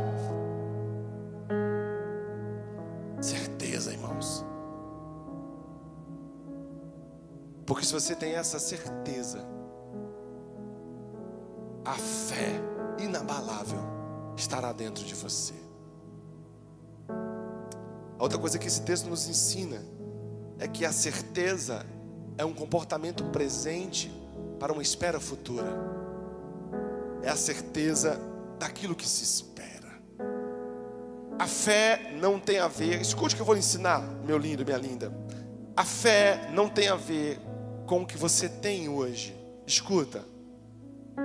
Porque 7.65 7.85
se 7.85 7.93
você 7.93 8.15
tem 8.15 8.33
essa 8.33 8.59
certeza, 8.59 9.39
a 11.85 11.93
fé 11.93 12.59
inabalável 12.99 13.79
estará 14.35 14.73
dentro 14.73 15.03
de 15.05 15.15
você. 15.15 15.53
A 17.07 18.23
outra 18.23 18.37
coisa 18.37 18.59
que 18.59 18.67
esse 18.67 18.81
texto 18.81 19.07
nos 19.07 19.27
ensina 19.27 19.81
é 20.59 20.67
que 20.67 20.85
a 20.85 20.91
certeza 20.91 21.85
é 22.37 22.45
um 22.45 22.53
comportamento 22.53 23.23
presente 23.31 24.11
para 24.59 24.71
uma 24.73 24.81
espera 24.81 25.19
futura. 25.19 25.71
É 27.23 27.29
a 27.29 27.35
certeza 27.35 28.19
daquilo 28.59 28.95
que 28.95 29.07
se 29.07 29.23
espera. 29.23 29.70
A 31.41 31.47
fé 31.47 32.11
não 32.19 32.39
tem 32.39 32.59
a 32.59 32.67
ver, 32.67 33.01
escute 33.01 33.33
o 33.33 33.35
que 33.35 33.41
eu 33.41 33.45
vou 33.47 33.55
lhe 33.55 33.61
ensinar, 33.61 33.99
meu 34.23 34.37
lindo, 34.37 34.63
minha 34.63 34.77
linda. 34.77 35.11
A 35.75 35.83
fé 35.83 36.47
não 36.53 36.69
tem 36.69 36.87
a 36.87 36.95
ver 36.95 37.39
com 37.87 38.03
o 38.03 38.05
que 38.05 38.15
você 38.15 38.47
tem 38.47 38.87
hoje. 38.87 39.35
Escuta, 39.65 40.23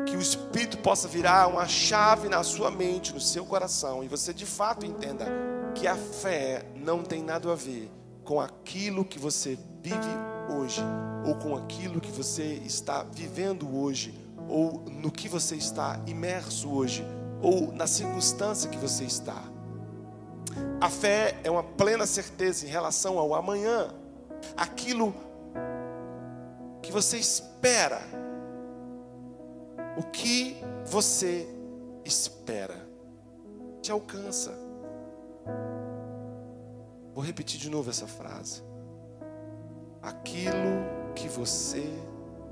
que 0.07 0.17
o 0.17 0.21
Espírito 0.21 0.79
possa 0.79 1.07
virar 1.07 1.49
uma 1.49 1.69
chave 1.69 2.31
na 2.31 2.43
sua 2.43 2.71
mente, 2.71 3.13
no 3.13 3.21
seu 3.21 3.45
coração, 3.45 4.03
e 4.03 4.09
você 4.09 4.33
de 4.33 4.47
fato 4.47 4.87
entenda 4.87 5.27
que 5.75 5.87
a 5.87 5.97
fé 5.97 6.65
não 6.75 7.03
tem 7.03 7.23
nada 7.23 7.53
a 7.53 7.55
ver 7.55 7.91
com 8.25 8.41
aquilo 8.41 9.05
que 9.05 9.19
você 9.19 9.59
vive 9.83 9.99
hoje, 10.49 10.81
ou 11.27 11.35
com 11.35 11.55
aquilo 11.55 12.01
que 12.01 12.11
você 12.11 12.55
está 12.65 13.03
vivendo 13.03 13.77
hoje, 13.77 14.15
ou 14.49 14.83
no 14.91 15.13
que 15.13 15.29
você 15.29 15.57
está 15.57 16.01
imerso 16.07 16.71
hoje, 16.71 17.05
ou 17.43 17.71
na 17.71 17.87
circunstância 17.87 18.71
que 18.71 18.79
você 18.79 19.05
está. 19.05 19.55
A 20.81 20.91
fé 20.91 21.39
é 21.43 21.51
uma 21.51 21.63
plena 21.63 22.07
certeza 22.07 22.67
em 22.67 22.69
relação 22.69 23.19
ao 23.19 23.35
amanhã, 23.35 23.89
aquilo 24.57 25.15
que 26.83 26.93
você 26.93 27.17
espera. 27.17 28.01
O 29.97 30.03
que 30.03 30.63
você 30.85 31.49
espera 32.05 32.87
te 33.83 33.91
alcança. 33.91 34.53
Vou 37.15 37.25
repetir 37.25 37.59
de 37.59 37.71
novo 37.71 37.89
essa 37.89 38.07
frase. 38.07 38.63
Aquilo 40.03 40.85
que 41.15 41.29
você 41.29 41.89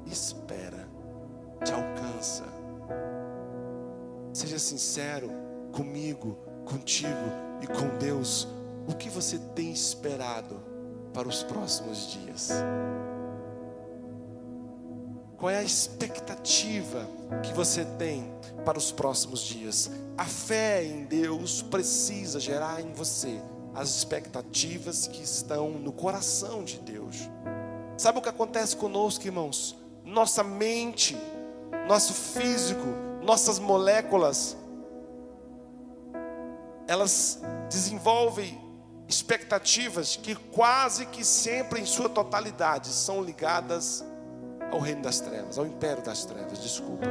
espera 0.07 0.89
te 1.63 1.73
alcança. 1.73 2.45
Seja 4.33 4.59
sincero 4.59 5.31
comigo, 5.71 6.39
contigo 6.65 7.31
e 7.61 7.67
com 7.67 7.97
Deus. 7.99 8.49
O 8.87 8.95
que 8.95 9.09
você 9.09 9.39
tem 9.55 9.73
esperado 9.73 10.61
para 11.13 11.29
os 11.29 11.43
próximos 11.43 12.11
dias? 12.11 12.51
Qual 15.37 15.51
é 15.51 15.59
a 15.59 15.63
expectativa 15.63 17.09
que 17.43 17.53
você 17.53 17.85
tem 17.99 18.33
para 18.65 18.79
os 18.79 18.91
próximos 18.91 19.41
dias? 19.41 19.91
A 20.17 20.25
fé 20.25 20.85
em 20.85 21.05
Deus 21.05 21.61
precisa 21.63 22.41
gerar 22.41 22.81
em 22.81 22.93
você 22.93 23.41
as 23.75 23.91
expectativas 23.97 25.07
que 25.07 25.23
estão 25.23 25.71
no 25.71 25.93
coração 25.93 26.63
de 26.63 26.79
Deus. 26.79 27.29
Sabe 27.97 28.19
o 28.19 28.23
que 28.23 28.29
acontece 28.29 28.77
conosco, 28.77 29.27
irmãos? 29.27 29.77
Nossa 30.05 30.43
mente, 30.45 31.17
nosso 31.89 32.13
físico, 32.13 32.87
nossas 33.23 33.59
moléculas, 33.59 34.57
elas 36.87 37.41
desenvolvem 37.71 38.61
expectativas 39.09 40.17
que 40.17 40.35
quase 40.35 41.07
que 41.07 41.25
sempre 41.25 41.81
em 41.81 41.87
sua 41.87 42.09
totalidade 42.09 42.89
são 42.89 43.23
ligadas 43.23 44.05
ao 44.73 44.81
reino 44.81 45.03
das 45.03 45.21
trevas, 45.21 45.59
ao 45.59 45.67
império 45.67 46.03
das 46.03 46.25
trevas, 46.25 46.59
desculpa. 46.61 47.07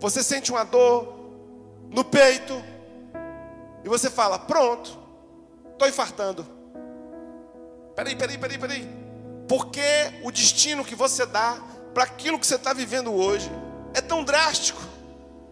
Você 0.00 0.22
sente 0.22 0.50
uma 0.50 0.64
dor 0.64 1.16
no 1.90 2.04
peito 2.04 2.54
e 3.84 3.88
você 3.88 4.08
fala: 4.08 4.38
Pronto, 4.38 4.96
estou 5.72 5.88
infartando. 5.88 6.46
Peraí, 7.94 8.14
peraí, 8.14 8.38
peraí, 8.38 8.58
peraí. 8.58 8.88
Porque 9.48 9.82
o 10.22 10.30
destino 10.30 10.84
que 10.84 10.94
você 10.94 11.26
dá 11.26 11.58
para 11.92 12.04
aquilo 12.04 12.38
que 12.38 12.46
você 12.46 12.54
está 12.54 12.72
vivendo 12.72 13.12
hoje 13.12 13.50
é 13.94 14.00
tão 14.00 14.22
drástico, 14.22 14.80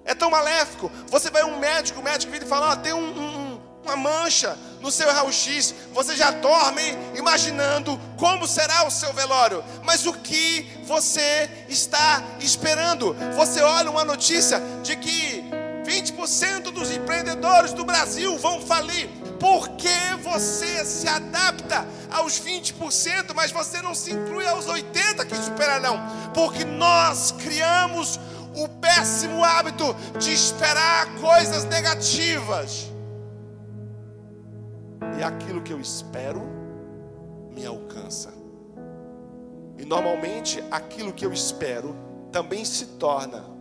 é 0.06 0.14
tão 0.14 0.30
maléfico. 0.30 0.90
Você 1.08 1.30
vai 1.30 1.42
a 1.42 1.46
um 1.46 1.58
médico, 1.58 2.00
o 2.00 2.02
médico 2.02 2.32
vira 2.32 2.44
e 2.44 2.48
fala: 2.48 2.72
oh, 2.72 2.76
tem 2.76 2.94
um, 2.94 2.98
um 2.98 3.46
uma 3.86 3.96
mancha 3.96 4.58
no 4.80 4.90
seu 4.90 5.10
raio-x, 5.10 5.74
você 5.92 6.16
já 6.16 6.32
dorme 6.32 6.82
imaginando 7.14 7.98
como 8.18 8.46
será 8.46 8.84
o 8.84 8.90
seu 8.90 9.12
velório. 9.12 9.64
Mas 9.84 10.06
o 10.06 10.12
que 10.12 10.68
você 10.84 11.48
está 11.68 12.22
esperando? 12.40 13.14
Você 13.36 13.60
olha 13.62 13.90
uma 13.90 14.04
notícia 14.04 14.60
de 14.82 14.96
que 14.96 15.44
20% 15.84 16.72
dos 16.72 16.90
empreendedores 16.90 17.72
do 17.72 17.84
Brasil 17.84 18.36
vão 18.38 18.60
falir. 18.60 19.08
Por 19.38 19.68
que 19.70 20.16
você 20.22 20.84
se 20.84 21.06
adapta 21.06 21.86
aos 22.10 22.40
20%, 22.40 23.32
mas 23.34 23.52
você 23.52 23.80
não 23.80 23.94
se 23.94 24.10
inclui 24.12 24.46
aos 24.48 24.66
80% 24.66 25.26
que 25.26 25.36
superarão? 25.36 26.00
Porque 26.34 26.64
nós 26.64 27.32
criamos 27.32 28.18
o 28.56 28.68
péssimo 28.80 29.44
hábito 29.44 29.94
de 30.18 30.32
esperar 30.32 31.06
coisas 31.20 31.64
negativas 31.64 32.90
e 35.18 35.22
aquilo 35.22 35.62
que 35.62 35.72
eu 35.72 35.80
espero 35.80 36.42
me 37.54 37.64
alcança. 37.64 38.32
E 39.78 39.84
normalmente 39.84 40.62
aquilo 40.70 41.12
que 41.12 41.24
eu 41.24 41.32
espero 41.32 41.94
também 42.32 42.64
se 42.64 42.86
torna 42.98 43.56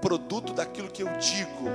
produto 0.00 0.52
daquilo 0.52 0.88
que 0.88 1.02
eu 1.02 1.08
digo. 1.18 1.68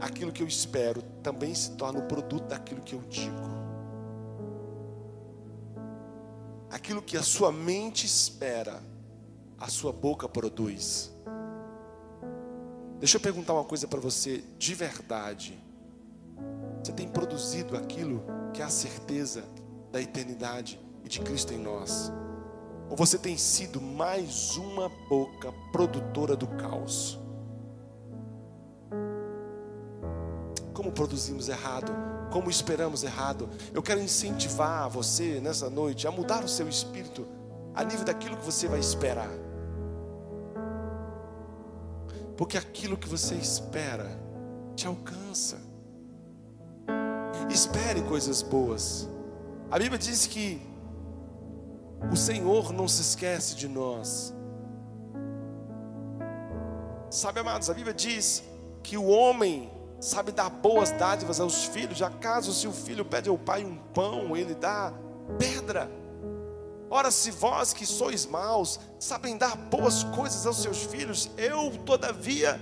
Aquilo 0.00 0.32
que 0.32 0.42
eu 0.42 0.46
espero 0.46 1.02
também 1.22 1.54
se 1.54 1.72
torna 1.72 2.00
o 2.00 2.02
produto 2.02 2.48
daquilo 2.48 2.80
que 2.82 2.94
eu 2.94 3.00
digo. 3.08 3.56
Aquilo 6.70 7.00
que 7.00 7.16
a 7.16 7.22
sua 7.22 7.50
mente 7.50 8.04
espera, 8.04 8.82
a 9.58 9.68
sua 9.68 9.92
boca 9.92 10.28
produz. 10.28 11.12
Deixa 12.98 13.16
eu 13.16 13.20
perguntar 13.20 13.52
uma 13.54 13.64
coisa 13.64 13.86
para 13.86 14.00
você 14.00 14.42
de 14.58 14.74
verdade. 14.74 15.58
Você 16.82 16.92
tem 16.92 17.08
produzido 17.08 17.76
aquilo 17.76 18.22
que 18.52 18.62
é 18.62 18.64
a 18.64 18.70
certeza 18.70 19.44
da 19.90 20.00
eternidade 20.00 20.80
e 21.04 21.08
de 21.08 21.20
Cristo 21.20 21.52
em 21.52 21.58
nós. 21.58 22.12
Ou 22.88 22.96
você 22.96 23.18
tem 23.18 23.36
sido 23.36 23.80
mais 23.80 24.56
uma 24.56 24.88
boca 25.08 25.52
produtora 25.72 26.36
do 26.36 26.46
caos? 26.46 27.18
Como 30.72 30.92
produzimos 30.92 31.48
errado? 31.48 31.92
Como 32.30 32.50
esperamos 32.50 33.02
errado? 33.02 33.48
Eu 33.72 33.82
quero 33.82 34.00
incentivar 34.00 34.88
você 34.88 35.40
nessa 35.40 35.68
noite 35.68 36.06
a 36.06 36.10
mudar 36.10 36.44
o 36.44 36.48
seu 36.48 36.68
espírito 36.68 37.26
a 37.74 37.82
nível 37.82 38.04
daquilo 38.04 38.36
que 38.36 38.44
você 38.44 38.68
vai 38.68 38.78
esperar. 38.78 39.45
Porque 42.36 42.58
aquilo 42.58 42.96
que 42.96 43.08
você 43.08 43.34
espera 43.34 44.06
te 44.74 44.86
alcança. 44.86 45.58
Espere 47.50 48.02
coisas 48.02 48.42
boas. 48.42 49.08
A 49.70 49.78
Bíblia 49.78 49.98
diz 49.98 50.26
que 50.26 50.60
o 52.12 52.16
Senhor 52.16 52.72
não 52.72 52.86
se 52.86 53.00
esquece 53.00 53.56
de 53.56 53.68
nós. 53.68 54.34
Sabe, 57.10 57.40
amados, 57.40 57.70
a 57.70 57.74
Bíblia 57.74 57.94
diz 57.94 58.44
que 58.82 58.96
o 58.96 59.06
homem 59.06 59.70
sabe 60.00 60.30
dar 60.32 60.50
boas 60.50 60.90
dádivas 60.90 61.40
aos 61.40 61.64
filhos. 61.64 62.02
Acaso 62.02 62.52
se 62.52 62.68
o 62.68 62.72
filho 62.72 63.04
pede 63.04 63.28
ao 63.28 63.38
pai 63.38 63.64
um 63.64 63.76
pão, 63.76 64.36
ele 64.36 64.54
dá 64.54 64.92
pedra. 65.38 65.90
Ora, 66.88 67.10
se 67.10 67.30
vós 67.30 67.72
que 67.72 67.84
sois 67.84 68.26
maus, 68.26 68.78
sabem 68.98 69.36
dar 69.36 69.56
boas 69.56 70.04
coisas 70.04 70.46
aos 70.46 70.62
seus 70.62 70.84
filhos, 70.84 71.28
eu, 71.36 71.76
todavia, 71.84 72.60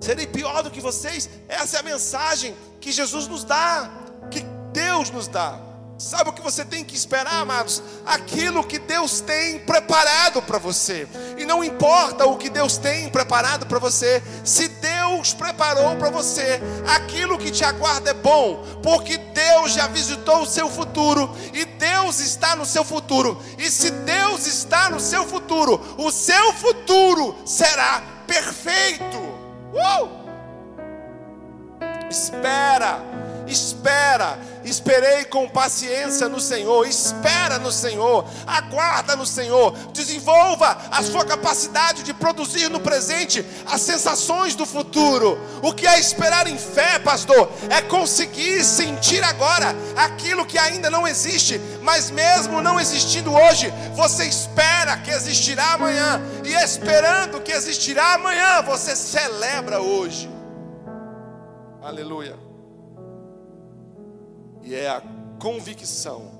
serei 0.00 0.26
pior 0.26 0.62
do 0.62 0.70
que 0.70 0.80
vocês. 0.80 1.28
Essa 1.48 1.76
é 1.76 1.80
a 1.80 1.82
mensagem 1.82 2.56
que 2.80 2.90
Jesus 2.90 3.28
nos 3.28 3.44
dá, 3.44 3.90
que 4.30 4.40
Deus 4.72 5.10
nos 5.10 5.28
dá. 5.28 5.67
Sabe 5.98 6.30
o 6.30 6.32
que 6.32 6.40
você 6.40 6.64
tem 6.64 6.84
que 6.84 6.94
esperar, 6.94 7.42
amados? 7.42 7.82
Aquilo 8.06 8.62
que 8.62 8.78
Deus 8.78 9.20
tem 9.20 9.58
preparado 9.58 10.40
para 10.40 10.56
você. 10.56 11.08
E 11.36 11.44
não 11.44 11.64
importa 11.64 12.24
o 12.24 12.36
que 12.36 12.48
Deus 12.48 12.78
tem 12.78 13.08
preparado 13.08 13.66
para 13.66 13.80
você, 13.80 14.22
se 14.44 14.68
Deus 14.68 15.34
preparou 15.34 15.96
para 15.96 16.08
você, 16.08 16.60
aquilo 16.94 17.36
que 17.36 17.50
te 17.50 17.64
aguarda 17.64 18.10
é 18.10 18.14
bom, 18.14 18.64
porque 18.80 19.18
Deus 19.18 19.72
já 19.72 19.88
visitou 19.88 20.42
o 20.42 20.46
seu 20.46 20.70
futuro 20.70 21.34
e 21.52 21.64
Deus 21.64 22.20
está 22.20 22.54
no 22.54 22.64
seu 22.64 22.84
futuro. 22.84 23.42
E 23.58 23.68
se 23.68 23.90
Deus 23.90 24.46
está 24.46 24.88
no 24.88 25.00
seu 25.00 25.26
futuro, 25.26 25.80
o 25.98 26.12
seu 26.12 26.52
futuro 26.52 27.36
será 27.44 28.02
perfeito. 28.24 29.18
Uh! 29.74 30.18
Espera, 32.08 33.02
espera 33.48 34.38
Esperei 34.68 35.24
com 35.24 35.48
paciência 35.48 36.28
no 36.28 36.40
Senhor, 36.40 36.86
espera 36.86 37.58
no 37.58 37.72
Senhor, 37.72 38.24
aguarda 38.46 39.16
no 39.16 39.24
Senhor, 39.24 39.72
desenvolva 39.92 40.76
a 40.90 41.02
sua 41.02 41.24
capacidade 41.24 42.02
de 42.02 42.12
produzir 42.12 42.68
no 42.68 42.80
presente 42.80 43.44
as 43.66 43.80
sensações 43.80 44.54
do 44.54 44.66
futuro. 44.66 45.38
O 45.62 45.72
que 45.72 45.86
é 45.86 45.98
esperar 45.98 46.46
em 46.46 46.58
fé, 46.58 46.98
pastor? 46.98 47.50
É 47.70 47.80
conseguir 47.80 48.62
sentir 48.64 49.22
agora 49.24 49.74
aquilo 49.96 50.44
que 50.44 50.58
ainda 50.58 50.90
não 50.90 51.06
existe, 51.06 51.60
mas 51.82 52.10
mesmo 52.10 52.60
não 52.60 52.78
existindo 52.78 53.32
hoje, 53.32 53.72
você 53.94 54.26
espera 54.26 54.98
que 54.98 55.10
existirá 55.10 55.74
amanhã, 55.74 56.20
e 56.44 56.52
esperando 56.52 57.40
que 57.40 57.52
existirá 57.52 58.14
amanhã, 58.14 58.62
você 58.62 58.94
celebra 58.94 59.80
hoje. 59.80 60.28
Aleluia 61.82 62.47
e 64.68 64.74
é 64.74 64.86
a 64.86 65.02
convicção 65.40 66.30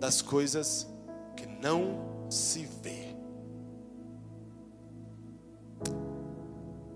das 0.00 0.20
coisas 0.20 0.88
que 1.36 1.46
não 1.46 2.26
se 2.28 2.64
vê. 2.64 3.14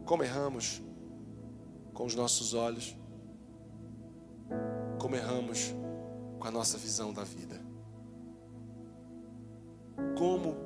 Como 0.04 0.24
erramos 0.24 0.82
com 1.94 2.04
os 2.04 2.16
nossos 2.16 2.54
olhos, 2.54 2.96
como 4.98 5.14
erramos 5.14 5.72
com 6.40 6.48
a 6.48 6.50
nossa 6.50 6.76
visão 6.76 7.12
da 7.12 7.22
vida. 7.22 7.60
Como 10.18 10.56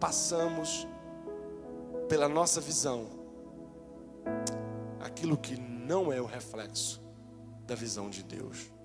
passamos 0.00 0.84
pela 2.08 2.28
nossa 2.28 2.60
visão 2.60 3.06
aquilo 5.00 5.38
que 5.38 5.56
não 5.56 6.12
é 6.12 6.20
o 6.20 6.26
reflexo 6.26 7.00
da 7.68 7.76
visão 7.76 8.10
de 8.10 8.24
Deus. 8.24 8.79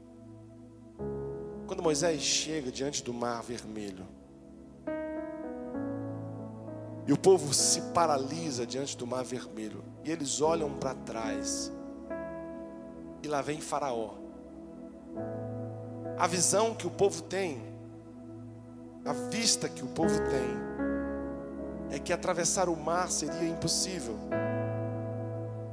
Quando 1.67 1.81
Moisés 1.81 2.21
chega 2.21 2.71
diante 2.71 3.03
do 3.03 3.13
mar 3.13 3.41
vermelho, 3.41 4.05
e 7.07 7.13
o 7.13 7.17
povo 7.17 7.53
se 7.53 7.81
paralisa 7.93 8.65
diante 8.65 8.95
do 8.95 9.07
mar 9.07 9.23
vermelho, 9.23 9.83
e 10.03 10.11
eles 10.11 10.41
olham 10.41 10.71
para 10.73 10.93
trás, 10.93 11.71
e 13.23 13.27
lá 13.27 13.41
vem 13.41 13.59
Faraó. 13.59 14.13
A 16.17 16.27
visão 16.27 16.75
que 16.75 16.85
o 16.85 16.91
povo 16.91 17.23
tem, 17.23 17.61
a 19.03 19.13
vista 19.13 19.67
que 19.67 19.83
o 19.83 19.87
povo 19.87 20.19
tem, 20.29 21.95
é 21.95 21.99
que 21.99 22.13
atravessar 22.13 22.69
o 22.69 22.75
mar 22.75 23.09
seria 23.09 23.47
impossível. 23.47 24.17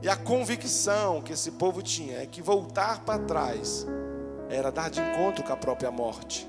E 0.00 0.08
a 0.08 0.16
convicção 0.16 1.22
que 1.22 1.32
esse 1.32 1.52
povo 1.52 1.82
tinha 1.82 2.18
é 2.22 2.26
que 2.26 2.42
voltar 2.42 3.04
para 3.04 3.22
trás 3.22 3.86
era 4.52 4.70
dar 4.70 4.90
de 4.90 5.00
encontro 5.00 5.42
com 5.42 5.52
a 5.52 5.56
própria 5.56 5.90
morte. 5.90 6.48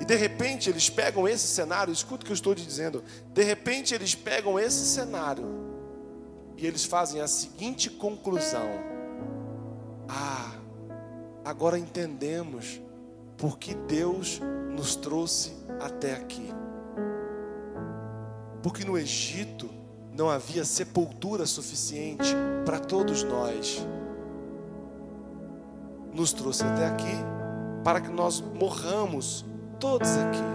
E 0.00 0.04
de 0.04 0.14
repente 0.14 0.68
eles 0.68 0.88
pegam 0.90 1.28
esse 1.28 1.46
cenário, 1.46 1.92
escuta 1.92 2.22
o 2.22 2.26
que 2.26 2.32
eu 2.32 2.34
estou 2.34 2.54
te 2.54 2.64
dizendo. 2.64 3.02
De 3.32 3.42
repente 3.42 3.94
eles 3.94 4.14
pegam 4.14 4.58
esse 4.58 4.84
cenário 4.86 5.44
e 6.56 6.66
eles 6.66 6.84
fazem 6.84 7.20
a 7.20 7.28
seguinte 7.28 7.90
conclusão: 7.90 8.68
Ah, 10.08 10.52
agora 11.44 11.78
entendemos 11.78 12.80
por 13.36 13.58
que 13.58 13.74
Deus 13.74 14.40
nos 14.70 14.96
trouxe 14.96 15.52
até 15.80 16.14
aqui. 16.14 16.48
Porque 18.62 18.84
no 18.84 18.96
Egito 18.96 19.70
não 20.12 20.30
havia 20.30 20.64
sepultura 20.64 21.44
suficiente 21.44 22.34
para 22.64 22.78
todos 22.78 23.22
nós 23.22 23.84
nos 26.14 26.32
trouxe 26.32 26.62
até 26.62 26.86
aqui 26.86 27.16
para 27.82 28.00
que 28.00 28.08
nós 28.08 28.40
morramos 28.40 29.44
todos 29.80 30.08
aqui. 30.16 30.54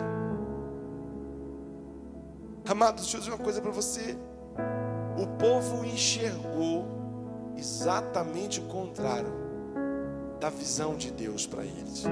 Amados, 2.68 3.02
deixa 3.02 3.18
eu 3.18 3.22
dizer 3.22 3.34
uma 3.34 3.44
coisa 3.44 3.62
para 3.62 3.72
você. 3.72 4.18
O 5.22 5.28
povo 5.38 5.84
enxergou 5.84 6.88
exatamente 7.58 8.60
o 8.60 8.64
contrário 8.64 9.32
da 10.40 10.50
visão 10.50 10.96
de 10.96 11.12
Deus 11.12 11.46
para 11.46 11.64
eles. 11.66 12.06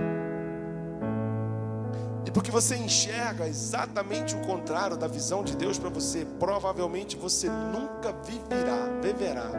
E 2.25 2.31
porque 2.31 2.51
você 2.51 2.75
enxerga 2.75 3.47
exatamente 3.47 4.35
o 4.35 4.39
contrário 4.45 4.97
da 4.97 5.07
visão 5.07 5.43
de 5.43 5.55
Deus 5.55 5.79
para 5.79 5.89
você, 5.89 6.25
provavelmente 6.37 7.15
você 7.15 7.49
nunca 7.49 8.11
viverá, 8.25 8.89
viverá 9.01 9.51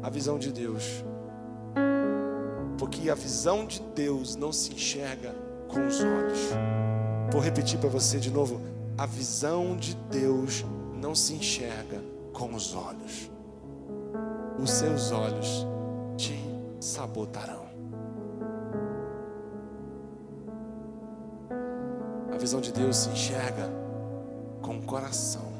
a 0.00 0.08
visão 0.08 0.38
de 0.38 0.52
Deus 0.52 1.02
porque 2.88 3.10
a 3.10 3.14
visão 3.14 3.66
de 3.66 3.82
Deus 3.94 4.34
não 4.34 4.50
se 4.50 4.72
enxerga 4.72 5.34
com 5.68 5.86
os 5.86 6.00
olhos. 6.00 6.38
Vou 7.30 7.40
repetir 7.40 7.78
para 7.78 7.90
você 7.90 8.18
de 8.18 8.30
novo: 8.30 8.62
a 8.96 9.04
visão 9.04 9.76
de 9.76 9.94
Deus 10.10 10.64
não 10.94 11.14
se 11.14 11.34
enxerga 11.34 12.02
com 12.32 12.54
os 12.54 12.74
olhos. 12.74 13.30
Os 14.58 14.70
seus 14.70 15.12
olhos 15.12 15.66
te 16.16 16.34
sabotarão. 16.80 17.68
A 22.32 22.38
visão 22.38 22.60
de 22.60 22.72
Deus 22.72 22.96
se 22.96 23.10
enxerga 23.10 23.70
com 24.62 24.78
o 24.78 24.82
coração. 24.82 25.52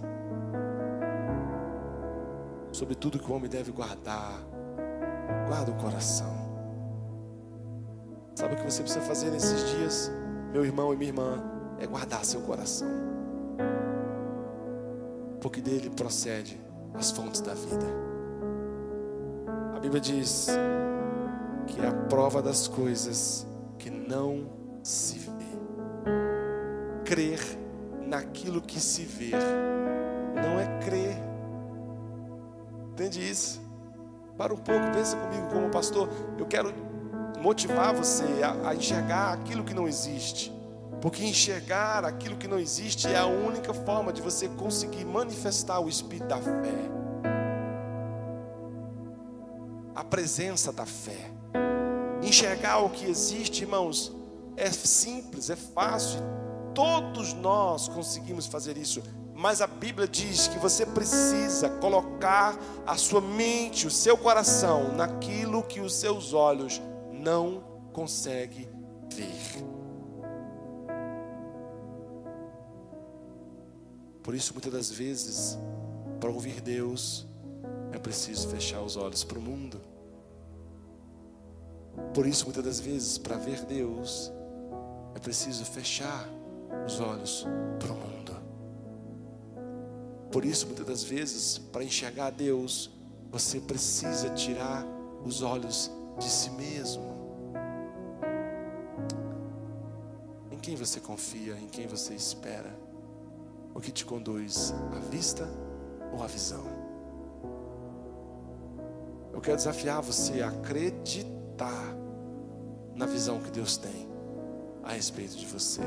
Sobre 2.72 2.94
tudo 2.94 3.18
que 3.18 3.30
o 3.30 3.34
homem 3.34 3.50
deve 3.50 3.70
guardar, 3.70 4.40
guarda 5.46 5.70
o 5.70 5.74
coração. 5.74 6.38
Sabe 8.38 8.55
o 8.55 8.57
que 8.57 8.70
você 8.70 8.83
precisa 8.83 9.05
fazer 9.05 9.33
nesses 9.33 9.68
dias, 9.68 10.12
meu 10.53 10.64
irmão 10.64 10.94
e 10.94 10.96
minha 10.96 11.11
irmã? 11.11 11.42
É 11.81 11.88
guardar 11.88 12.24
seu 12.24 12.40
coração. 12.42 12.87
Porque 15.40 15.61
dele 15.61 15.90
procede 15.90 16.57
as 16.94 17.11
fontes 17.11 17.40
da 17.40 17.53
vida. 17.53 17.85
A 19.74 19.81
Bíblia 19.81 20.01
diz 20.01 20.46
que 21.66 21.81
é 21.81 21.88
a 21.88 21.92
prova 21.92 22.40
das 22.40 22.68
coisas 22.68 23.44
que 23.77 23.90
não 23.90 24.48
se 24.85 25.18
vê. 25.18 25.59
Crer 27.05 27.40
naquilo 28.07 28.62
que 28.62 28.79
se 28.79 29.03
vê 29.03 29.33
não 30.37 30.61
é 30.61 30.79
crer. 30.85 31.20
Entende 32.92 33.18
isso? 33.29 33.61
Para 34.37 34.55
um 34.55 34.59
pouco, 34.59 34.92
pensa 34.92 35.16
comigo 35.16 35.48
como 35.53 35.68
pastor. 35.70 36.09
Eu 36.38 36.46
quero 36.46 36.72
motivar 37.40 37.94
você 37.94 38.24
a, 38.42 38.70
a 38.70 38.74
enxergar 38.74 39.33
aquilo 39.33 39.64
que 39.64 39.74
não 39.74 39.87
existe. 39.87 40.53
Porque 41.01 41.24
enxergar 41.24 42.05
aquilo 42.05 42.37
que 42.37 42.48
não 42.48 42.59
existe 42.59 43.07
é 43.07 43.16
a 43.16 43.27
única 43.27 43.72
forma 43.72 44.12
de 44.12 44.20
você 44.20 44.48
conseguir 44.48 45.05
manifestar 45.05 45.79
o 45.81 45.88
espírito 45.88 46.27
da 46.27 46.38
fé. 46.38 46.90
A 49.94 50.03
presença 50.03 50.72
da 50.72 50.85
fé. 50.85 51.31
Enxergar 52.22 52.79
o 52.79 52.90
que 52.90 53.05
existe, 53.05 53.62
irmãos, 53.62 54.12
é 54.57 54.70
simples, 54.70 55.51
é 55.51 55.57
fácil. 55.57 56.20
Todos 56.74 57.33
nós 57.33 57.88
conseguimos 57.88 58.46
fazer 58.46 58.77
isso. 58.77 59.03
Mas 59.35 59.61
a 59.61 59.68
Bíblia 59.68 60.09
diz 60.09 60.48
que 60.48 60.59
você 60.59 60.85
precisa 60.85 61.68
colocar 61.68 62.59
a 62.85 62.96
sua 62.96 63.20
mente, 63.20 63.87
o 63.87 63.90
seu 63.90 64.18
coração 64.18 64.96
naquilo 64.96 65.62
que 65.62 65.81
os 65.81 65.94
seus 65.94 66.33
olhos 66.33 66.83
não 67.18 67.62
conseguem 67.92 68.68
ver. 69.14 69.78
Por 74.22 74.35
isso, 74.35 74.52
muitas 74.52 74.72
das 74.72 74.90
vezes, 74.90 75.59
para 76.20 76.31
ouvir 76.31 76.61
Deus, 76.61 77.26
é 77.92 77.98
preciso 77.98 78.48
fechar 78.48 78.83
os 78.83 78.96
olhos 78.96 79.24
para 79.24 79.38
o 79.38 79.42
mundo. 79.42 79.81
Por 82.14 82.26
isso, 82.26 82.44
muitas 82.44 82.64
das 82.64 82.81
vezes, 82.81 83.16
para 83.18 83.37
ver 83.37 83.64
Deus, 83.64 84.31
é 85.14 85.18
preciso 85.18 85.64
fechar 85.64 86.28
os 86.87 87.00
olhos 87.00 87.46
para 87.78 87.92
o 87.92 87.96
mundo. 87.96 88.37
Por 90.31 90.44
isso, 90.44 90.66
muitas 90.66 90.87
das 90.87 91.02
vezes, 91.02 91.59
para 91.59 91.83
enxergar 91.83 92.31
Deus, 92.31 92.90
você 93.31 93.61
precisa 93.61 94.31
tirar 94.31 94.87
os 95.24 95.42
olhos 95.42 95.90
de 96.18 96.28
si 96.28 96.50
mesmo. 96.50 97.16
Em 100.50 100.59
quem 100.59 100.76
você 100.76 101.00
confia, 101.00 101.54
em 101.54 101.68
quem 101.68 101.87
você 101.87 102.14
espera? 102.14 102.74
O 103.74 103.81
que 103.81 103.92
te 103.92 104.04
conduz 104.04 104.74
à 104.94 104.98
vista 105.11 105.48
ou 106.12 106.22
à 106.22 106.26
visão? 106.26 106.64
Eu 109.33 109.40
quero 109.40 109.57
desafiar 109.57 110.02
você 110.02 110.42
a 110.42 110.48
acreditar 110.48 111.94
na 112.94 113.07
visão 113.07 113.40
que 113.40 113.50
Deus 113.50 113.76
tem 113.76 114.09
a 114.83 114.92
respeito 114.92 115.37
de 115.37 115.46
você 115.46 115.83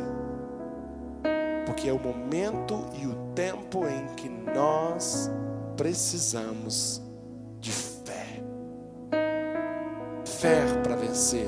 porque 1.65 1.88
é 1.88 1.94
o 1.94 2.00
momento 2.00 2.86
e 3.02 3.08
o 3.08 3.15
tempo 3.34 3.86
em 3.88 4.15
que 4.15 4.30
nós 4.30 5.30
precisamos 5.78 7.02
de. 7.60 7.90
Fé 10.41 10.65
para 10.82 10.95
vencer, 10.95 11.47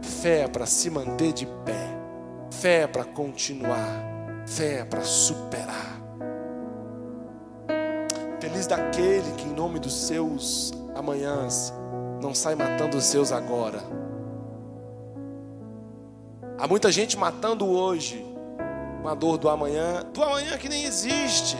fé 0.00 0.48
para 0.48 0.64
se 0.64 0.88
manter 0.88 1.30
de 1.30 1.44
pé, 1.44 1.88
fé 2.50 2.86
para 2.86 3.04
continuar, 3.04 4.02
fé 4.46 4.82
para 4.82 5.02
superar. 5.02 6.00
Feliz 8.40 8.66
daquele 8.66 9.30
que, 9.36 9.46
em 9.46 9.52
nome 9.52 9.78
dos 9.78 10.06
seus 10.06 10.72
amanhãs, 10.94 11.70
não 12.22 12.34
sai 12.34 12.54
matando 12.54 12.96
os 12.96 13.04
seus 13.04 13.30
agora. 13.30 13.82
Há 16.58 16.66
muita 16.66 16.90
gente 16.90 17.18
matando 17.18 17.68
hoje, 17.68 18.24
uma 19.02 19.14
dor 19.14 19.36
do 19.36 19.50
amanhã, 19.50 20.02
do 20.14 20.22
amanhã 20.22 20.56
que 20.56 20.70
nem 20.70 20.84
existe. 20.84 21.58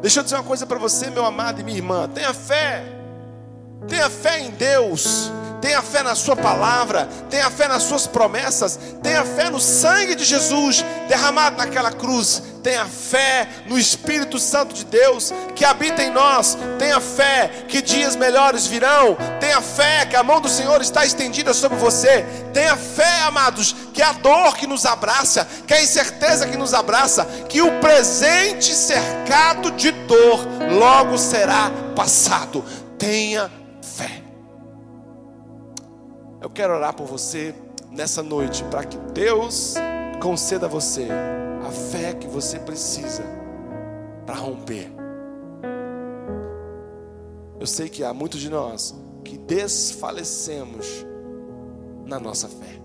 Deixa 0.00 0.20
eu 0.20 0.22
dizer 0.22 0.36
uma 0.36 0.44
coisa 0.44 0.64
para 0.66 0.78
você, 0.78 1.10
meu 1.10 1.24
amado 1.24 1.60
e 1.60 1.64
minha 1.64 1.78
irmã: 1.78 2.08
tenha 2.08 2.32
fé, 2.32 2.84
tenha 3.88 4.08
fé 4.08 4.38
em 4.38 4.52
Deus, 4.52 5.32
tenha 5.62 5.80
fé 5.80 6.02
na 6.02 6.16
Sua 6.16 6.34
palavra, 6.34 7.08
tenha 7.30 7.48
fé 7.48 7.68
nas 7.68 7.84
Suas 7.84 8.06
promessas, 8.06 8.78
tenha 9.00 9.24
fé 9.24 9.48
no 9.48 9.60
sangue 9.60 10.16
de 10.16 10.24
Jesus 10.24 10.84
derramado 11.08 11.56
naquela 11.56 11.92
cruz, 11.92 12.42
tenha 12.64 12.84
fé 12.84 13.48
no 13.66 13.78
Espírito 13.78 14.40
Santo 14.40 14.74
de 14.74 14.84
Deus 14.84 15.32
que 15.54 15.64
habita 15.64 16.02
em 16.02 16.10
nós, 16.10 16.58
tenha 16.78 17.00
fé 17.00 17.64
que 17.68 17.80
dias 17.80 18.16
melhores 18.16 18.66
virão, 18.66 19.16
tenha 19.38 19.60
fé 19.60 20.04
que 20.04 20.16
a 20.16 20.24
mão 20.24 20.40
do 20.40 20.48
Senhor 20.48 20.82
está 20.82 21.06
estendida 21.06 21.54
sobre 21.54 21.78
você, 21.78 22.26
tenha 22.52 22.76
fé, 22.76 23.20
amados, 23.22 23.74
que 23.94 24.02
a 24.02 24.12
dor 24.12 24.56
que 24.56 24.66
nos 24.66 24.84
abraça, 24.84 25.46
que 25.66 25.74
a 25.74 25.82
incerteza 25.82 26.48
que 26.48 26.56
nos 26.56 26.74
abraça, 26.74 27.24
que 27.48 27.62
o 27.62 27.78
presente 27.80 28.74
cercado 28.74 29.70
de 29.70 29.92
dor 29.92 30.44
logo 30.76 31.16
será 31.16 31.70
passado. 31.94 32.64
Tenha. 32.98 33.61
Eu 36.42 36.50
quero 36.50 36.74
orar 36.74 36.92
por 36.92 37.06
você 37.06 37.54
nessa 37.88 38.20
noite, 38.20 38.64
para 38.64 38.84
que 38.84 38.98
Deus 39.12 39.74
conceda 40.20 40.66
a 40.66 40.68
você 40.68 41.06
a 41.64 41.70
fé 41.70 42.14
que 42.14 42.26
você 42.26 42.58
precisa 42.58 43.22
para 44.26 44.34
romper. 44.34 44.90
Eu 47.60 47.66
sei 47.66 47.88
que 47.88 48.02
há 48.02 48.12
muitos 48.12 48.40
de 48.40 48.50
nós 48.50 48.92
que 49.24 49.38
desfalecemos 49.38 51.06
na 52.04 52.18
nossa 52.18 52.48
fé. 52.48 52.80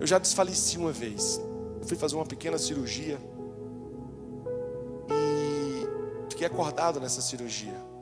Eu 0.00 0.06
já 0.06 0.18
desfaleci 0.18 0.78
uma 0.78 0.92
vez. 0.92 1.38
Eu 1.78 1.86
fui 1.86 1.96
fazer 1.98 2.16
uma 2.16 2.24
pequena 2.24 2.56
cirurgia 2.56 3.18
e 5.10 6.30
fiquei 6.30 6.46
acordado 6.46 6.98
nessa 6.98 7.20
cirurgia 7.20 7.95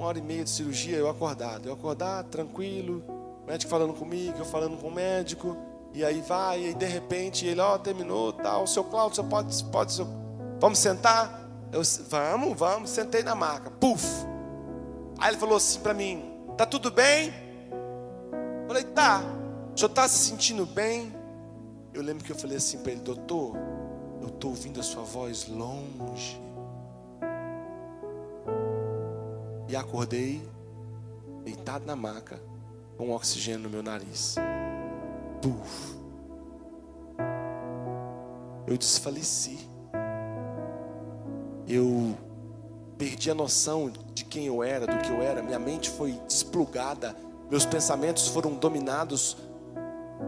uma 0.00 0.08
hora 0.08 0.18
e 0.18 0.22
meia 0.22 0.42
de 0.42 0.48
cirurgia, 0.48 0.96
eu 0.96 1.10
acordado. 1.10 1.68
Eu 1.68 1.74
acordar 1.74 2.24
tranquilo, 2.24 3.04
médico 3.46 3.70
falando 3.70 3.92
comigo, 3.92 4.38
eu 4.38 4.46
falando 4.46 4.78
com 4.78 4.88
o 4.88 4.90
médico. 4.90 5.54
E 5.92 6.02
aí 6.02 6.22
vai, 6.22 6.68
e 6.68 6.74
de 6.74 6.86
repente 6.86 7.44
ele, 7.44 7.60
ó, 7.60 7.74
oh, 7.74 7.78
terminou, 7.78 8.32
tal. 8.32 8.42
Tá, 8.42 8.58
o 8.60 8.66
seu 8.66 8.82
Cláudio, 8.82 9.16
você 9.16 9.22
pode, 9.28 9.64
pode, 9.64 10.06
vamos 10.58 10.78
sentar? 10.78 11.46
Eu, 11.70 11.82
vamos, 12.08 12.58
vamos. 12.58 12.88
Sentei 12.88 13.22
na 13.22 13.34
maca, 13.34 13.70
puf. 13.72 14.06
Aí 15.18 15.32
ele 15.32 15.36
falou 15.36 15.58
assim 15.58 15.80
para 15.80 15.92
mim, 15.92 16.24
tá 16.56 16.64
tudo 16.64 16.90
bem? 16.90 17.34
Eu 18.62 18.68
falei, 18.68 18.84
tá. 18.84 19.22
O 19.74 19.78
senhor 19.78 19.90
está 19.90 20.08
se 20.08 20.30
sentindo 20.30 20.64
bem? 20.64 21.14
Eu 21.92 22.02
lembro 22.02 22.24
que 22.24 22.32
eu 22.32 22.36
falei 22.36 22.56
assim 22.56 22.78
para 22.78 22.92
ele, 22.92 23.02
doutor, 23.02 23.54
eu 24.22 24.28
estou 24.28 24.52
ouvindo 24.52 24.80
a 24.80 24.82
sua 24.82 25.02
voz 25.02 25.46
longe. 25.46 26.40
E 29.70 29.76
acordei 29.76 30.42
deitado 31.44 31.86
na 31.86 31.94
maca, 31.94 32.42
com 32.98 33.12
oxigênio 33.12 33.60
no 33.60 33.70
meu 33.70 33.84
nariz. 33.84 34.34
Puf. 35.40 35.96
Eu 38.66 38.76
desfaleci. 38.76 39.60
Eu 41.68 42.16
perdi 42.98 43.30
a 43.30 43.34
noção 43.34 43.92
de 44.12 44.24
quem 44.24 44.46
eu 44.46 44.60
era, 44.60 44.88
do 44.88 44.98
que 44.98 45.08
eu 45.08 45.22
era. 45.22 45.40
Minha 45.40 45.60
mente 45.60 45.88
foi 45.88 46.20
desplugada. 46.26 47.14
Meus 47.48 47.64
pensamentos 47.64 48.26
foram 48.26 48.54
dominados 48.54 49.36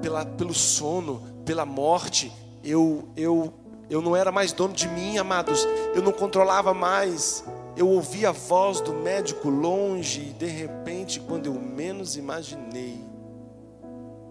pela, 0.01 0.25
pelo 0.25 0.55
sono, 0.55 1.21
pela 1.45 1.67
morte. 1.67 2.33
Eu, 2.63 3.09
eu, 3.17 3.53
eu 3.91 4.01
não 4.01 4.15
era 4.15 4.31
mais 4.31 4.53
dono 4.53 4.73
de 4.73 4.87
mim, 4.87 5.19
amados. 5.19 5.67
Eu 5.97 6.01
não 6.01 6.13
controlava 6.13 6.73
mais 6.73 7.45
eu 7.77 7.89
ouvi 7.89 8.27
a 8.27 8.33
voz 8.33 8.81
do 8.81 8.93
médico 8.93 9.49
longe 9.49 10.21
e 10.21 10.33
de 10.33 10.47
repente, 10.47 11.21
quando 11.21 11.47
eu 11.47 11.55
menos 11.55 12.17
imaginei, 12.17 13.03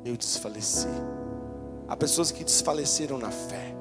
eu 0.05 0.15
desfaleci. 0.15 0.87
Há 1.87 1.95
pessoas 1.95 2.31
que 2.31 2.43
desfaleceram 2.43 3.17
na 3.17 3.31
fé, 3.31 3.75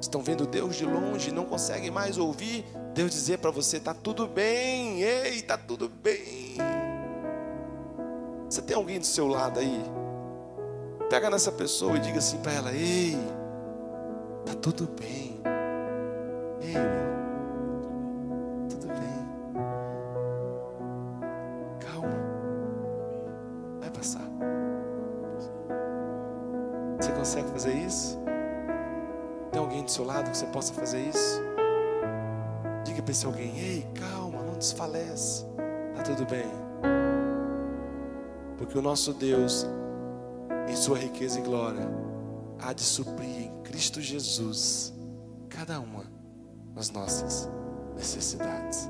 estão 0.00 0.22
vendo 0.22 0.46
Deus 0.46 0.76
de 0.76 0.84
longe, 0.84 1.30
não 1.30 1.44
conseguem 1.44 1.90
mais 1.90 2.18
ouvir 2.18 2.64
Deus 2.94 3.10
dizer 3.10 3.38
para 3.38 3.50
você: 3.50 3.78
está 3.78 3.94
tudo 3.94 4.26
bem, 4.26 5.02
ei, 5.02 5.36
está 5.36 5.56
tudo 5.56 5.88
bem. 5.88 6.56
Você 8.48 8.60
tem 8.60 8.76
alguém 8.76 8.98
do 8.98 9.06
seu 9.06 9.26
lado 9.26 9.58
aí? 9.58 9.82
Pega 11.08 11.30
nessa 11.30 11.50
pessoa 11.50 11.96
e 11.96 12.00
diga 12.00 12.18
assim 12.18 12.38
para 12.38 12.52
ela: 12.52 12.72
ei, 12.72 13.16
está 14.44 14.54
tudo 14.60 14.88
bem. 15.00 15.40
Diga 33.12 33.18
para 33.18 33.18
esse 33.18 33.26
alguém: 33.26 33.58
ei, 33.58 33.86
calma, 33.94 34.42
não 34.42 34.54
desfalece, 34.54 35.44
está 35.90 36.02
tudo 36.02 36.24
bem. 36.26 36.50
Porque 38.56 38.78
o 38.78 38.82
nosso 38.82 39.12
Deus, 39.12 39.66
em 40.68 40.74
Sua 40.74 40.98
riqueza 40.98 41.38
e 41.38 41.42
glória, 41.42 41.86
há 42.58 42.72
de 42.72 42.82
suprir 42.82 43.28
em 43.28 43.62
Cristo 43.62 44.00
Jesus 44.00 44.94
cada 45.48 45.78
uma 45.78 46.04
das 46.74 46.90
nossas 46.90 47.48
necessidades. 47.94 48.88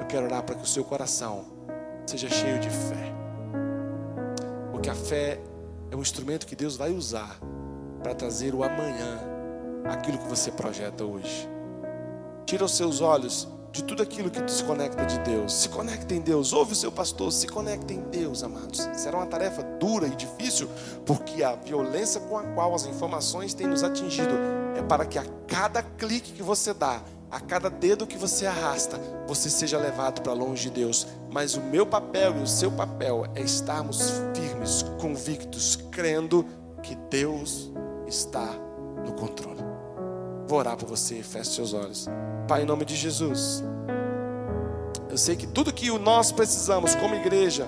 Eu 0.00 0.06
quero 0.06 0.26
orar 0.26 0.44
para 0.44 0.54
que 0.54 0.62
o 0.62 0.66
seu 0.66 0.84
coração 0.84 1.46
seja 2.06 2.28
cheio 2.28 2.60
de 2.60 2.70
fé, 2.70 3.12
porque 4.70 4.88
a 4.88 4.94
fé 4.94 5.40
é 5.90 5.96
um 5.96 6.00
instrumento 6.00 6.46
que 6.46 6.54
Deus 6.54 6.76
vai 6.76 6.92
usar 6.92 7.38
para 8.02 8.14
trazer 8.14 8.54
o 8.54 8.62
amanhã, 8.62 9.18
aquilo 9.84 10.18
que 10.18 10.28
você 10.28 10.52
projeta 10.52 11.04
hoje. 11.04 11.55
Tira 12.46 12.64
os 12.64 12.76
seus 12.76 13.00
olhos 13.00 13.48
de 13.72 13.82
tudo 13.82 14.04
aquilo 14.04 14.30
que 14.30 14.40
desconecta 14.40 15.04
de 15.04 15.18
Deus. 15.18 15.52
Se 15.52 15.68
conecta 15.68 16.14
em 16.14 16.20
Deus. 16.20 16.52
Ouve 16.52 16.74
o 16.74 16.76
seu 16.76 16.92
pastor, 16.92 17.32
se 17.32 17.48
conecta 17.48 17.92
em 17.92 18.00
Deus, 18.02 18.44
amados. 18.44 18.88
Será 18.94 19.18
uma 19.18 19.26
tarefa 19.26 19.64
dura 19.80 20.06
e 20.06 20.14
difícil, 20.14 20.68
porque 21.04 21.42
a 21.42 21.56
violência 21.56 22.20
com 22.20 22.38
a 22.38 22.44
qual 22.44 22.72
as 22.72 22.86
informações 22.86 23.52
têm 23.52 23.66
nos 23.66 23.82
atingido 23.82 24.32
é 24.76 24.82
para 24.82 25.04
que 25.04 25.18
a 25.18 25.24
cada 25.48 25.82
clique 25.82 26.32
que 26.32 26.42
você 26.42 26.72
dá, 26.72 27.02
a 27.28 27.40
cada 27.40 27.68
dedo 27.68 28.06
que 28.06 28.16
você 28.16 28.46
arrasta, 28.46 28.96
você 29.26 29.50
seja 29.50 29.76
levado 29.76 30.22
para 30.22 30.32
longe 30.32 30.70
de 30.70 30.76
Deus. 30.76 31.04
Mas 31.32 31.56
o 31.56 31.60
meu 31.60 31.84
papel 31.84 32.36
e 32.38 32.42
o 32.42 32.46
seu 32.46 32.70
papel 32.70 33.26
é 33.34 33.42
estarmos 33.42 34.12
firmes, 34.32 34.84
convictos, 35.00 35.80
crendo 35.90 36.46
que 36.80 36.94
Deus 37.10 37.72
está 38.06 38.48
no 39.04 39.12
controle. 39.14 39.65
Vou 40.46 40.60
orar 40.60 40.76
por 40.76 40.88
você, 40.88 41.22
feche 41.22 41.50
seus 41.50 41.72
olhos. 41.72 42.08
Pai, 42.46 42.62
em 42.62 42.66
nome 42.66 42.84
de 42.84 42.94
Jesus. 42.94 43.64
Eu 45.10 45.18
sei 45.18 45.34
que 45.34 45.46
tudo 45.46 45.72
que 45.72 45.90
nós 45.98 46.30
precisamos 46.30 46.94
como 46.94 47.16
igreja, 47.16 47.66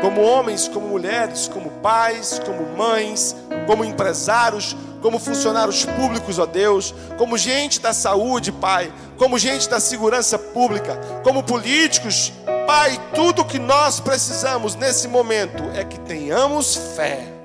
como 0.00 0.20
homens, 0.20 0.68
como 0.68 0.86
mulheres, 0.86 1.48
como 1.48 1.70
pais, 1.82 2.40
como 2.46 2.76
mães, 2.76 3.34
como 3.66 3.84
empresários, 3.84 4.76
como 5.02 5.18
funcionários 5.18 5.84
públicos, 5.84 6.38
ó 6.38 6.46
Deus, 6.46 6.94
como 7.18 7.36
gente 7.36 7.80
da 7.80 7.92
saúde, 7.92 8.52
Pai, 8.52 8.92
como 9.16 9.36
gente 9.36 9.68
da 9.68 9.80
segurança 9.80 10.38
pública, 10.38 11.00
como 11.24 11.42
políticos, 11.42 12.32
Pai, 12.64 13.00
tudo 13.12 13.44
que 13.44 13.58
nós 13.58 13.98
precisamos 13.98 14.76
nesse 14.76 15.08
momento 15.08 15.64
é 15.74 15.84
que 15.84 15.98
tenhamos 16.00 16.76
fé 16.94 17.39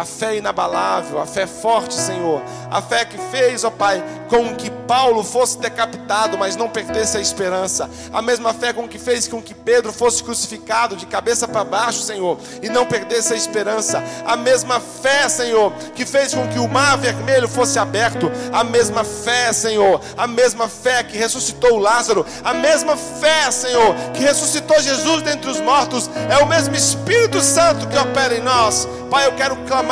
a 0.00 0.04
fé 0.06 0.38
inabalável, 0.38 1.20
a 1.20 1.26
fé 1.26 1.46
forte, 1.46 1.92
Senhor. 1.92 2.40
A 2.70 2.80
fé 2.80 3.04
que 3.04 3.18
fez, 3.30 3.64
ó 3.64 3.70
Pai, 3.70 4.02
com 4.30 4.54
que 4.56 4.70
Paulo 4.70 5.22
fosse 5.22 5.58
decapitado, 5.58 6.38
mas 6.38 6.56
não 6.56 6.70
perdesse 6.70 7.18
a 7.18 7.20
esperança. 7.20 7.90
A 8.10 8.22
mesma 8.22 8.54
fé 8.54 8.72
com 8.72 8.88
que 8.88 8.98
fez 8.98 9.28
com 9.28 9.42
que 9.42 9.52
Pedro 9.52 9.92
fosse 9.92 10.24
crucificado 10.24 10.96
de 10.96 11.04
cabeça 11.04 11.46
para 11.46 11.64
baixo, 11.64 12.00
Senhor, 12.00 12.38
e 12.62 12.70
não 12.70 12.86
perdesse 12.86 13.34
a 13.34 13.36
esperança. 13.36 14.02
A 14.24 14.38
mesma 14.38 14.80
fé, 14.80 15.28
Senhor, 15.28 15.70
que 15.94 16.06
fez 16.06 16.32
com 16.32 16.48
que 16.48 16.58
o 16.58 16.66
mar 16.66 16.96
vermelho 16.96 17.46
fosse 17.46 17.78
aberto. 17.78 18.32
A 18.54 18.64
mesma 18.64 19.04
fé, 19.04 19.52
Senhor. 19.52 20.00
A 20.16 20.26
mesma 20.26 20.66
fé 20.66 21.02
que 21.02 21.18
ressuscitou 21.18 21.76
Lázaro. 21.76 22.24
A 22.42 22.54
mesma 22.54 22.96
fé, 22.96 23.50
Senhor, 23.50 23.94
que 24.14 24.22
ressuscitou 24.22 24.80
Jesus 24.80 25.20
dentre 25.20 25.50
os 25.50 25.60
mortos. 25.60 26.08
É 26.30 26.42
o 26.42 26.46
mesmo 26.46 26.74
Espírito 26.74 27.42
Santo 27.42 27.86
que 27.86 27.98
opera 27.98 28.34
em 28.34 28.40
nós. 28.40 28.88
Pai, 29.10 29.26
eu 29.26 29.32
quero 29.32 29.56
clamar 29.66 29.89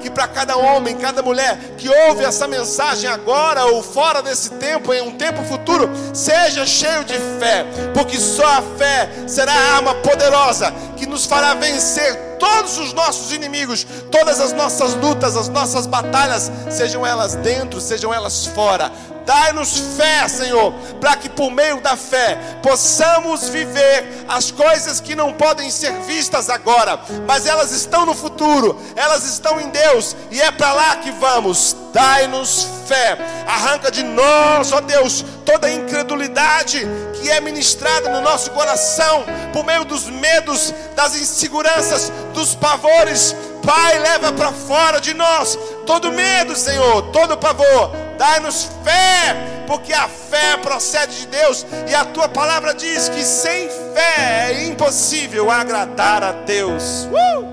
que 0.00 0.10
para 0.10 0.28
cada 0.28 0.56
homem, 0.56 0.96
cada 0.96 1.22
mulher 1.22 1.58
que 1.76 1.88
ouve 1.88 2.24
essa 2.24 2.46
mensagem 2.46 3.08
agora 3.10 3.66
ou 3.66 3.82
fora 3.82 4.22
desse 4.22 4.50
tempo, 4.50 4.92
em 4.92 5.02
um 5.02 5.12
tempo 5.12 5.42
futuro, 5.44 5.90
seja 6.14 6.66
cheio 6.66 7.04
de 7.04 7.14
fé, 7.14 7.64
porque 7.92 8.18
só 8.18 8.46
a 8.46 8.62
fé 8.78 9.10
será 9.26 9.52
a 9.52 9.76
arma 9.76 9.94
poderosa 9.96 10.72
que 10.96 11.06
nos 11.06 11.24
fará 11.26 11.54
vencer 11.54 12.26
todos 12.38 12.78
os 12.78 12.92
nossos 12.92 13.32
inimigos, 13.32 13.86
todas 14.10 14.40
as 14.40 14.52
nossas 14.52 14.94
lutas, 14.94 15.36
as 15.36 15.48
nossas 15.48 15.86
batalhas, 15.86 16.50
sejam 16.70 17.04
elas 17.06 17.34
dentro, 17.36 17.80
sejam 17.80 18.12
elas 18.12 18.46
fora. 18.46 18.90
Dai-nos 19.26 19.76
fé, 19.96 20.28
Senhor, 20.28 20.72
para 21.00 21.16
que 21.16 21.28
por 21.28 21.50
meio 21.50 21.80
da 21.80 21.96
fé 21.96 22.38
possamos 22.62 23.48
viver 23.48 24.24
as 24.28 24.52
coisas 24.52 25.00
que 25.00 25.16
não 25.16 25.32
podem 25.32 25.68
ser 25.68 25.92
vistas 26.02 26.48
agora, 26.48 27.00
mas 27.26 27.44
elas 27.44 27.72
estão 27.72 28.06
no 28.06 28.14
futuro, 28.14 28.80
elas 28.94 29.24
estão 29.24 29.60
em 29.60 29.68
Deus 29.68 30.14
e 30.30 30.40
é 30.40 30.52
para 30.52 30.72
lá 30.72 30.96
que 30.96 31.10
vamos. 31.10 31.76
Dai-nos 31.92 32.68
fé, 32.86 33.18
arranca 33.48 33.90
de 33.90 34.04
nós, 34.04 34.70
ó 34.70 34.80
Deus, 34.80 35.24
toda 35.44 35.66
a 35.66 35.72
incredulidade 35.72 36.86
que 37.14 37.28
é 37.28 37.40
ministrada 37.40 38.08
no 38.10 38.20
nosso 38.20 38.50
coração 38.52 39.24
por 39.52 39.64
meio 39.64 39.84
dos 39.84 40.04
medos, 40.08 40.72
das 40.94 41.16
inseguranças, 41.16 42.12
dos 42.32 42.54
pavores. 42.54 43.34
Pai, 43.66 43.98
leva 43.98 44.32
para 44.32 44.52
fora 44.52 45.00
de 45.00 45.12
nós 45.12 45.58
todo 45.84 46.12
medo, 46.12 46.56
Senhor, 46.56 47.02
todo 47.10 47.36
pavor 47.36 48.06
Dai-nos 48.16 48.70
fé, 48.82 49.64
porque 49.66 49.92
a 49.92 50.08
fé 50.08 50.56
procede 50.56 51.20
de 51.20 51.26
Deus 51.26 51.66
e 51.86 51.94
a 51.94 52.04
tua 52.04 52.28
palavra 52.28 52.74
diz 52.74 53.08
que 53.08 53.22
sem 53.22 53.68
fé 53.68 54.52
é 54.52 54.64
impossível 54.68 55.50
agradar 55.50 56.22
a 56.22 56.32
Deus. 56.32 57.06
Uh! 57.12 57.46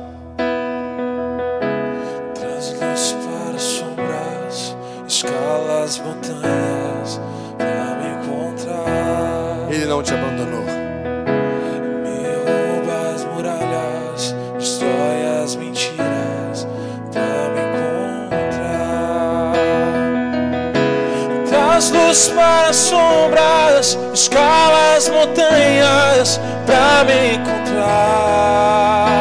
Traz 2.34 2.69
luz 2.69 3.15
para 3.23 3.60
sombras, 3.60 4.76
escala 5.08 5.84
as 5.84 5.99
montanhas 5.99 7.19
para 7.58 7.95
me 7.95 8.08
encontrar. 8.23 9.69
Ele 9.69 9.86
não 9.86 10.02
te 10.02 10.13
abandonou. 10.13 10.62
Luz 21.79 22.29
para 22.29 22.69
as 22.69 22.75
sombras, 22.75 23.97
escala 24.13 24.95
as 24.95 25.09
montanhas 25.09 26.39
para 26.65 27.03
me 27.03 27.36
encontrar. 27.36 29.12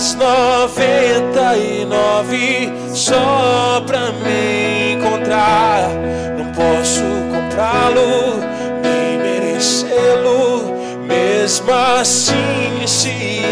As 0.00 0.14
noventa 0.14 1.58
e 1.58 1.84
nove 1.84 2.72
só 2.94 3.84
pra 3.86 4.10
me 4.12 4.94
encontrar. 4.94 5.90
Não 6.38 6.46
posso 6.52 7.02
comprá-lo, 7.30 8.40
nem 8.82 9.18
merecê-lo, 9.18 10.74
mesmo 11.06 11.70
assim 11.70 12.86
se 12.86 13.42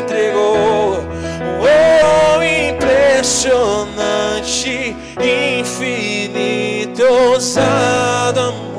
entregou. 0.00 1.04
Oh, 1.60 2.42
impressionante, 2.42 4.96
infinito, 5.60 7.04
ousado 7.04 8.40
amor 8.40 8.71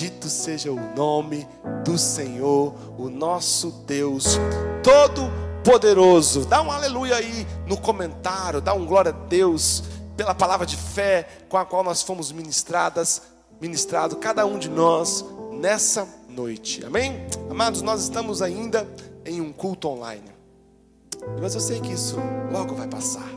Bendito 0.00 0.30
seja 0.30 0.72
o 0.72 0.96
nome 0.96 1.46
do 1.84 1.98
Senhor, 1.98 2.72
o 2.96 3.10
nosso 3.10 3.70
Deus 3.86 4.38
Todo-Poderoso. 4.82 6.46
Dá 6.46 6.62
um 6.62 6.70
aleluia 6.70 7.16
aí 7.16 7.46
no 7.66 7.76
comentário, 7.76 8.62
dá 8.62 8.72
um 8.72 8.86
glória 8.86 9.10
a 9.10 9.26
Deus 9.26 9.82
pela 10.16 10.34
palavra 10.34 10.64
de 10.64 10.74
fé 10.74 11.28
com 11.50 11.58
a 11.58 11.66
qual 11.66 11.84
nós 11.84 12.00
fomos 12.00 12.32
ministradas, 12.32 13.20
ministrado 13.60 14.16
cada 14.16 14.46
um 14.46 14.58
de 14.58 14.70
nós 14.70 15.22
nessa 15.52 16.08
noite. 16.30 16.82
Amém? 16.82 17.26
Amados, 17.50 17.82
nós 17.82 18.00
estamos 18.00 18.40
ainda 18.40 18.88
em 19.26 19.38
um 19.42 19.52
culto 19.52 19.86
online. 19.86 20.32
Mas 21.42 21.54
eu 21.54 21.60
sei 21.60 21.78
que 21.78 21.92
isso 21.92 22.16
logo 22.50 22.74
vai 22.74 22.88
passar. 22.88 23.28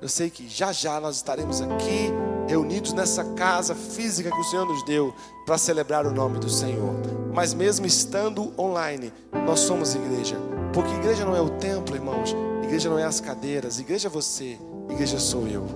Eu 0.00 0.08
sei 0.08 0.30
que 0.30 0.48
já 0.48 0.70
já 0.70 1.00
nós 1.00 1.16
estaremos 1.16 1.60
aqui 1.60 2.12
reunidos 2.48 2.94
nessa 2.94 3.22
casa 3.34 3.74
física 3.74 4.30
que 4.30 4.40
o 4.40 4.44
Senhor 4.44 4.66
nos 4.66 4.82
deu 4.84 5.14
para 5.44 5.58
celebrar 5.58 6.06
o 6.06 6.10
nome 6.10 6.38
do 6.38 6.48
Senhor. 6.48 6.94
Mas 7.32 7.52
mesmo 7.52 7.86
estando 7.86 8.52
online, 8.58 9.12
nós 9.46 9.60
somos 9.60 9.94
igreja. 9.94 10.36
Porque 10.72 10.92
igreja 10.94 11.24
não 11.24 11.36
é 11.36 11.40
o 11.40 11.50
templo, 11.50 11.94
irmãos. 11.94 12.34
Igreja 12.64 12.88
não 12.88 12.98
é 12.98 13.04
as 13.04 13.20
cadeiras. 13.20 13.78
Igreja 13.78 14.08
é 14.08 14.10
você. 14.10 14.58
Igreja 14.88 15.18
sou 15.18 15.46
eu. 15.46 15.66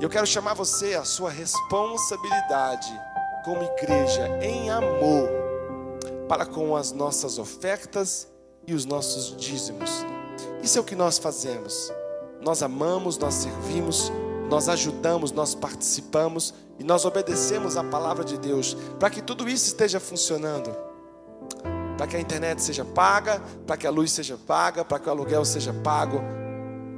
Eu 0.00 0.08
quero 0.08 0.26
chamar 0.26 0.54
você 0.54 0.94
a 0.94 1.04
sua 1.04 1.30
responsabilidade 1.30 2.92
como 3.44 3.62
igreja 3.62 4.28
em 4.42 4.70
amor 4.70 5.28
para 6.28 6.44
com 6.44 6.76
as 6.76 6.92
nossas 6.92 7.38
ofertas 7.38 8.28
e 8.66 8.74
os 8.74 8.84
nossos 8.84 9.36
dízimos. 9.36 10.04
Isso 10.62 10.78
é 10.78 10.80
o 10.80 10.84
que 10.84 10.94
nós 10.94 11.18
fazemos. 11.18 11.92
Nós 12.40 12.62
amamos, 12.62 13.18
nós 13.18 13.34
servimos, 13.34 14.12
nós 14.52 14.68
ajudamos, 14.68 15.32
nós 15.32 15.54
participamos 15.54 16.52
e 16.78 16.84
nós 16.84 17.06
obedecemos 17.06 17.74
a 17.78 17.82
palavra 17.82 18.22
de 18.22 18.36
Deus 18.36 18.76
para 19.00 19.08
que 19.08 19.22
tudo 19.22 19.48
isso 19.48 19.68
esteja 19.68 19.98
funcionando. 19.98 20.70
Para 21.96 22.06
que 22.06 22.16
a 22.16 22.20
internet 22.20 22.60
seja 22.60 22.84
paga, 22.84 23.40
para 23.66 23.78
que 23.78 23.86
a 23.86 23.90
luz 23.90 24.12
seja 24.12 24.36
paga, 24.36 24.84
para 24.84 24.98
que 24.98 25.08
o 25.08 25.10
aluguel 25.10 25.42
seja 25.46 25.72
pago. 25.72 26.20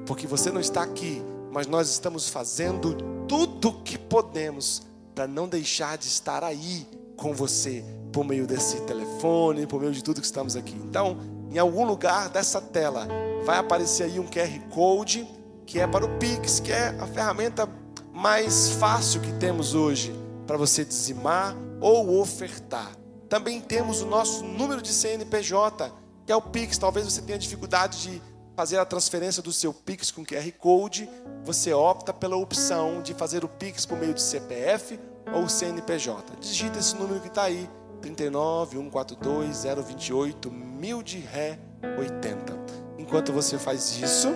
Porque 0.04 0.26
você 0.26 0.50
não 0.50 0.60
está 0.60 0.82
aqui, 0.82 1.22
mas 1.52 1.68
nós 1.68 1.88
estamos 1.90 2.28
fazendo 2.28 2.96
tudo 3.28 3.68
o 3.68 3.82
que 3.82 3.96
podemos 3.96 4.82
para 5.14 5.28
não 5.28 5.46
deixar 5.46 5.96
de 5.96 6.08
estar 6.08 6.42
aí 6.42 6.84
com 7.16 7.32
você 7.32 7.84
por 8.12 8.24
meio 8.24 8.48
desse 8.48 8.80
telefone, 8.80 9.64
por 9.64 9.80
meio 9.80 9.92
de 9.92 10.02
tudo 10.02 10.20
que 10.20 10.26
estamos 10.26 10.56
aqui. 10.56 10.74
Então, 10.74 11.18
em 11.52 11.58
algum 11.58 11.86
lugar 11.86 12.28
dessa 12.30 12.60
tela 12.60 13.06
vai 13.44 13.58
aparecer 13.58 14.02
aí 14.02 14.18
um 14.18 14.26
QR 14.26 14.58
Code 14.70 15.43
que 15.66 15.81
é 15.81 15.87
para 15.87 16.05
o 16.05 16.18
Pix, 16.18 16.61
que 16.61 16.72
é 16.72 16.88
a 17.00 17.07
ferramenta 17.07 17.68
mais 18.12 18.70
fácil 18.70 19.20
que 19.20 19.33
temos 19.35 19.74
hoje 19.74 20.14
para 20.46 20.57
você 20.57 20.85
dizimar 20.85 21.57
ou 21.81 22.20
ofertar. 22.20 22.92
Também 23.29 23.61
temos 23.61 24.00
o 24.00 24.07
nosso 24.07 24.44
número 24.44 24.81
de 24.81 24.92
CNPJ, 24.92 25.92
que 26.24 26.33
é 26.33 26.37
o 26.37 26.42
Pix. 26.42 26.79
Talvez 26.79 27.05
você 27.05 27.22
tenha 27.22 27.38
dificuldade 27.38 28.03
de 28.03 28.22
fazer 28.55 28.79
a 28.79 28.85
transferência 28.85 29.42
do 29.42 29.53
seu 29.53 29.72
Pix 29.74 30.11
com 30.11 30.24
QR 30.24 30.50
Code. 30.59 31.09
Você 31.42 31.72
opta 31.72 32.12
pela 32.12 32.37
opção 32.37 33.03
de 33.03 33.12
fazer 33.14 33.44
o 33.44 33.48
Pix 33.48 33.85
por 33.85 33.98
meio 33.98 34.14
de 34.14 34.22
CPF 34.22 34.98
ou 35.33 35.48
CNPJ. 35.48 36.37
Digita 36.40 36.79
esse 36.79 36.94
número 36.94 37.20
que 37.20 37.29
está 37.29 37.44
aí, 37.44 37.68
39 38.00 38.77
142 38.77 39.64
028 39.64 40.50
1000 40.50 41.03
de 41.03 41.18
ré 41.18 41.59
80. 41.98 42.57
Enquanto 42.98 43.33
você 43.33 43.59
faz 43.59 43.96
isso, 43.96 44.29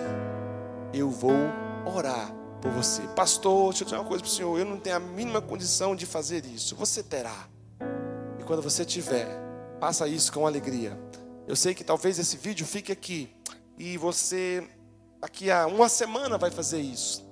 eu 0.93 1.09
vou 1.09 1.35
orar 1.85 2.33
por 2.61 2.71
você. 2.71 3.01
Pastor, 3.15 3.69
deixa 3.69 3.83
eu 3.83 3.85
dizer 3.85 3.97
uma 3.97 4.05
coisa 4.05 4.23
para 4.23 4.29
o 4.29 4.33
senhor. 4.33 4.59
Eu 4.59 4.65
não 4.65 4.79
tenho 4.79 4.95
a 4.95 4.99
mínima 4.99 5.41
condição 5.41 5.95
de 5.95 6.05
fazer 6.05 6.45
isso. 6.45 6.75
Você 6.75 7.03
terá. 7.03 7.47
E 8.39 8.43
quando 8.43 8.61
você 8.61 8.83
tiver, 8.85 9.27
faça 9.79 10.07
isso 10.07 10.31
com 10.31 10.45
alegria. 10.45 10.99
Eu 11.47 11.55
sei 11.55 11.73
que 11.73 11.83
talvez 11.83 12.19
esse 12.19 12.37
vídeo 12.37 12.65
fique 12.65 12.91
aqui. 12.91 13.33
E 13.77 13.97
você, 13.97 14.67
daqui 15.19 15.49
a 15.49 15.65
uma 15.67 15.87
semana, 15.87 16.37
vai 16.37 16.51
fazer 16.51 16.81
isso. 16.81 17.27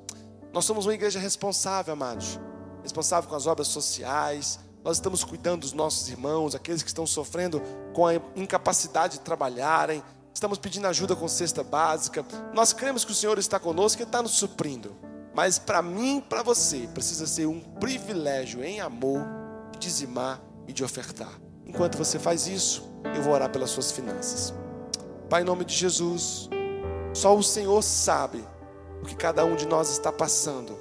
Nós 0.54 0.66
somos 0.66 0.86
uma 0.86 0.94
igreja 0.94 1.20
responsável, 1.20 1.94
amados. 1.94 2.40
Responsável 2.82 3.30
com 3.30 3.36
as 3.36 3.46
obras 3.46 3.68
sociais. 3.68 4.60
Nós 4.84 4.98
estamos 4.98 5.24
cuidando 5.24 5.62
dos 5.62 5.74
nossos 5.74 6.08
irmãos, 6.08 6.56
aqueles 6.56 6.82
que 6.82 6.88
estão 6.88 7.06
sofrendo 7.06 7.62
com 7.94 8.08
a 8.08 8.16
incapacidade 8.36 9.18
de 9.18 9.20
trabalharem. 9.20 10.02
Estamos 10.38 10.60
pedindo 10.60 10.86
ajuda 10.86 11.16
com 11.16 11.28
cesta 11.28 11.64
básica. 11.64 12.24
Nós 12.54 12.72
cremos 12.72 13.04
que 13.04 13.12
o 13.12 13.16
Senhor 13.16 13.40
está 13.40 13.60
conosco 13.60 14.00
e 14.00 14.06
está 14.06 14.22
nos 14.22 14.34
suprindo. 14.34 14.96
Mas 15.34 15.58
para 15.58 15.82
mim, 15.82 16.24
para 16.30 16.44
você, 16.44 16.88
precisa 16.94 17.26
ser 17.26 17.48
um 17.48 17.60
privilégio 17.60 18.64
em 18.64 18.80
amor 18.80 19.20
de 19.72 19.80
dizimar 19.80 20.40
e 20.68 20.74
de 20.74 20.84
ofertar. 20.84 21.32
Enquanto 21.66 21.98
você 21.98 22.20
faz 22.20 22.46
isso, 22.46 22.88
eu 23.16 23.24
vou 23.24 23.34
orar 23.34 23.50
pelas 23.50 23.72
suas 23.72 23.92
finanças. 23.92 24.54
Pai, 25.28 25.42
em 25.42 25.44
nome 25.44 25.66
de 25.66 25.74
Jesus, 25.74 26.48
só 27.16 27.36
o 27.36 27.42
Senhor 27.42 27.82
sabe 27.82 28.48
o 29.02 29.08
que 29.08 29.16
cada 29.16 29.44
um 29.44 29.56
de 29.56 29.66
nós 29.66 29.90
está 29.90 30.12
passando, 30.12 30.78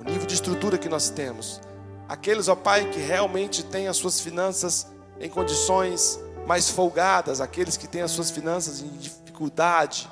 o 0.00 0.04
nível 0.04 0.26
de 0.26 0.32
estrutura 0.32 0.78
que 0.78 0.88
nós 0.88 1.10
temos. 1.10 1.60
Aqueles, 2.08 2.48
ó 2.48 2.56
Pai, 2.56 2.88
que 2.88 3.00
realmente 3.00 3.62
têm 3.62 3.86
as 3.86 3.98
suas 3.98 4.18
finanças 4.18 4.86
em 5.20 5.28
condições 5.28 6.18
mais 6.46 6.68
folgadas, 6.68 7.40
aqueles 7.40 7.76
que 7.76 7.86
têm 7.86 8.02
as 8.02 8.10
suas 8.10 8.30
finanças 8.30 8.80
em 8.80 8.88
dificuldade, 8.96 10.08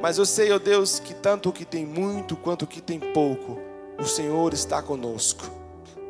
mas 0.00 0.16
eu 0.16 0.24
sei, 0.24 0.50
ó 0.50 0.58
Deus, 0.58 0.98
que 0.98 1.12
tanto 1.12 1.50
o 1.50 1.52
que 1.52 1.64
tem 1.64 1.84
muito 1.84 2.34
quanto 2.34 2.62
o 2.62 2.66
que 2.66 2.80
tem 2.80 2.98
pouco, 2.98 3.60
o 3.98 4.06
Senhor 4.06 4.54
está 4.54 4.80
conosco. 4.80 5.44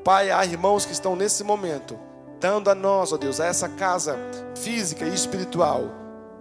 Pai, 0.05 0.31
há 0.31 0.45
irmãos 0.45 0.87
que 0.87 0.93
estão 0.93 1.17
nesse 1.17 1.43
momento 1.43 1.99
dando 2.39 2.71
a 2.71 2.75
nós, 2.75 3.13
ó 3.13 3.19
Deus, 3.19 3.39
a 3.39 3.47
essa 3.47 3.69
casa 3.69 4.17
física 4.57 5.05
e 5.05 5.15
espiritual, 5.15 5.91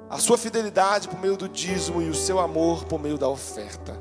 a 0.09 0.17
sua 0.17 0.37
fidelidade 0.37 1.09
por 1.09 1.19
meio 1.19 1.35
do 1.35 1.49
dízimo 1.49 2.01
e 2.01 2.09
o 2.09 2.15
seu 2.15 2.39
amor 2.39 2.85
por 2.85 2.99
meio 2.99 3.17
da 3.17 3.27
oferta. 3.27 3.99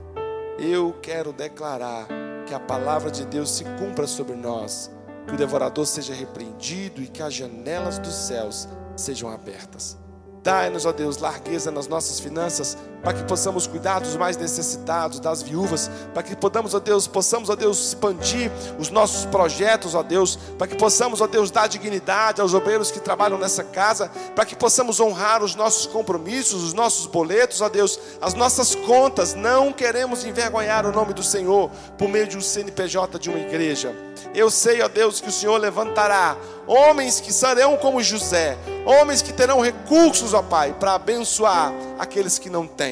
Eu 0.59 0.95
quero 1.03 1.33
declarar 1.33 2.07
que 2.47 2.55
a 2.55 2.61
palavra 2.61 3.11
de 3.11 3.25
Deus 3.27 3.51
se 3.51 3.65
cumpra 3.79 4.07
sobre 4.07 4.37
nós, 4.37 4.91
que 5.27 5.35
o 5.35 5.37
devorador 5.37 5.87
seja 5.87 6.15
repreendido 6.15 7.03
e 7.03 7.09
que 7.09 7.23
as 7.23 7.35
janelas 7.35 7.99
dos 7.99 8.15
céus 8.15 8.69
sejam 9.01 9.31
abertas. 9.31 9.97
Dai-nos, 10.43 10.87
ó 10.87 10.93
Deus, 10.93 11.19
largueza 11.19 11.71
nas 11.71 11.89
nossas 11.89 12.21
finanças, 12.21 12.77
para 13.03 13.13
que 13.13 13.23
possamos 13.25 13.67
cuidar 13.67 14.01
dos 14.01 14.17
mais 14.17 14.37
necessitados, 14.37 15.21
das 15.21 15.43
viúvas, 15.43 15.91
para 16.13 16.23
que 16.23 16.37
podamos, 16.37 16.75
ó 16.75 16.81
Deus, 16.81 17.07
possamos, 17.07 17.49
ó 17.49 17.57
Deus, 17.57 17.89
expandir 17.89 18.51
os 18.79 18.91
nossos 18.91 19.25
projetos, 19.27 19.95
ó 19.95 20.03
Deus, 20.03 20.37
para 20.59 20.67
que 20.67 20.77
possamos, 20.77 21.21
ó 21.21 21.27
Deus, 21.27 21.51
dar 21.51 21.69
dignidade 21.69 22.41
aos 22.41 22.55
obreiros 22.55 22.91
que 22.91 23.01
trabalham 23.01 23.39
nessa 23.39 23.63
casa, 23.63 24.11
para 24.35 24.45
que 24.45 24.57
possamos 24.57 25.01
honrar 25.01 25.43
os 25.43 25.55
nossos 25.55 25.87
compromissos, 25.87 26.63
os 26.63 26.73
nossos 26.73 27.07
boletos, 27.07 27.61
ó 27.61 27.69
Deus, 27.69 27.99
as 28.21 28.35
nossas 28.35 28.75
contas. 28.75 29.35
Não 29.35 29.73
queremos 29.73 30.25
envergonhar 30.25 30.87
o 30.87 30.93
nome 30.93 31.13
do 31.13 31.23
Senhor 31.23 31.71
por 31.97 32.09
meio 32.09 32.27
de 32.27 32.37
um 32.37 32.41
CNPJ 32.41 33.19
de 33.19 33.31
uma 33.31 33.39
igreja. 33.39 33.95
Eu 34.35 34.51
sei, 34.51 34.83
ó 34.83 34.89
Deus, 34.89 35.21
que 35.21 35.29
o 35.29 35.33
Senhor 35.33 35.57
levantará 35.59 36.37
homens 36.67 37.21
que 37.21 37.33
serão 37.33 37.77
como 37.77 38.03
José, 38.03 38.57
homens 38.85 39.23
que 39.23 39.33
terão 39.33 39.61
recursos, 39.61 40.35
ó 40.35 40.43
Pai, 40.43 40.75
para 40.79 40.95
abençoar 40.95 41.73
aqueles 41.99 42.39
que 42.39 42.51
não 42.51 42.67
têm. 42.67 42.88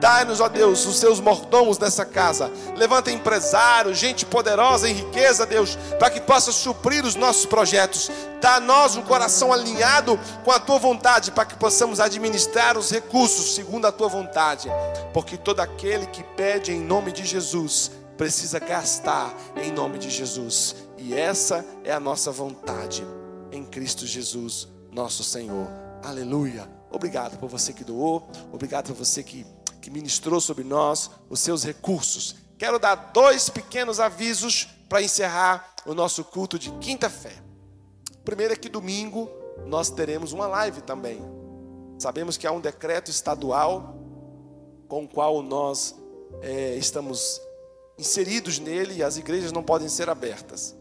Dai-nos, 0.00 0.40
ó 0.40 0.48
Deus, 0.48 0.84
os 0.84 0.98
seus 0.98 1.20
mordomos 1.20 1.78
nessa 1.78 2.04
casa. 2.04 2.50
Levanta 2.76 3.10
empresários, 3.10 3.98
gente 3.98 4.26
poderosa 4.26 4.88
em 4.88 4.92
riqueza, 4.92 5.46
Deus, 5.46 5.76
para 5.98 6.10
que 6.10 6.20
possa 6.20 6.52
suprir 6.52 7.04
os 7.04 7.14
nossos 7.14 7.46
projetos. 7.46 8.10
Dá 8.40 8.56
a 8.56 8.60
nós 8.60 8.96
um 8.96 9.02
coração 9.02 9.52
alinhado 9.52 10.18
com 10.44 10.52
a 10.52 10.58
tua 10.58 10.78
vontade, 10.78 11.30
para 11.30 11.46
que 11.46 11.56
possamos 11.56 11.98
administrar 11.98 12.76
os 12.76 12.90
recursos 12.90 13.54
segundo 13.54 13.86
a 13.86 13.92
tua 13.92 14.08
vontade. 14.08 14.68
Porque 15.14 15.36
todo 15.36 15.60
aquele 15.60 16.06
que 16.06 16.22
pede 16.22 16.72
em 16.72 16.80
nome 16.80 17.10
de 17.10 17.24
Jesus 17.24 17.90
precisa 18.16 18.58
gastar 18.58 19.34
em 19.56 19.72
nome 19.72 19.98
de 19.98 20.10
Jesus. 20.10 20.76
E 20.98 21.14
essa 21.14 21.64
é 21.84 21.92
a 21.92 22.00
nossa 22.00 22.30
vontade 22.30 23.06
em 23.50 23.64
Cristo 23.64 24.06
Jesus, 24.06 24.68
nosso 24.92 25.24
Senhor. 25.24 25.68
Aleluia. 26.02 26.75
Obrigado 26.90 27.38
por 27.38 27.48
você 27.48 27.72
que 27.72 27.84
doou, 27.84 28.28
obrigado 28.52 28.88
por 28.88 28.96
você 28.96 29.22
que, 29.22 29.46
que 29.80 29.90
ministrou 29.90 30.40
sobre 30.40 30.64
nós 30.64 31.10
os 31.28 31.40
seus 31.40 31.64
recursos. 31.64 32.36
Quero 32.58 32.78
dar 32.78 32.94
dois 33.12 33.48
pequenos 33.48 34.00
avisos 34.00 34.68
para 34.88 35.02
encerrar 35.02 35.74
o 35.84 35.94
nosso 35.94 36.24
culto 36.24 36.58
de 36.58 36.70
quinta-feira. 36.78 37.44
Primeiro 38.24 38.54
é 38.54 38.56
que 38.56 38.68
domingo 38.68 39.30
nós 39.66 39.90
teremos 39.90 40.32
uma 40.32 40.46
live 40.46 40.80
também. 40.80 41.20
Sabemos 41.98 42.36
que 42.36 42.46
há 42.46 42.52
um 42.52 42.60
decreto 42.60 43.10
estadual 43.10 43.96
com 44.88 45.04
o 45.04 45.08
qual 45.08 45.42
nós 45.42 45.94
é, 46.42 46.74
estamos 46.76 47.40
inseridos 47.98 48.58
nele 48.58 48.96
e 48.96 49.02
as 49.02 49.16
igrejas 49.16 49.52
não 49.52 49.62
podem 49.62 49.88
ser 49.88 50.08
abertas. 50.08 50.74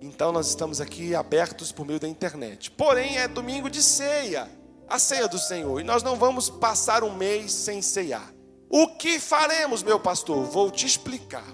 Então 0.00 0.32
nós 0.32 0.48
estamos 0.48 0.80
aqui 0.80 1.14
abertos 1.14 1.70
por 1.70 1.86
meio 1.86 2.00
da 2.00 2.08
internet. 2.08 2.70
Porém, 2.70 3.18
é 3.18 3.28
domingo 3.28 3.70
de 3.70 3.82
ceia, 3.82 4.48
a 4.88 4.98
ceia 4.98 5.28
do 5.28 5.38
Senhor, 5.38 5.80
e 5.80 5.84
nós 5.84 6.02
não 6.02 6.16
vamos 6.16 6.50
passar 6.50 7.02
um 7.02 7.14
mês 7.14 7.52
sem 7.52 7.80
ceiar. 7.80 8.32
O 8.68 8.88
que 8.88 9.18
faremos, 9.18 9.82
meu 9.82 10.00
pastor? 10.00 10.44
Vou 10.44 10.70
te 10.70 10.86
explicar. 10.86 11.46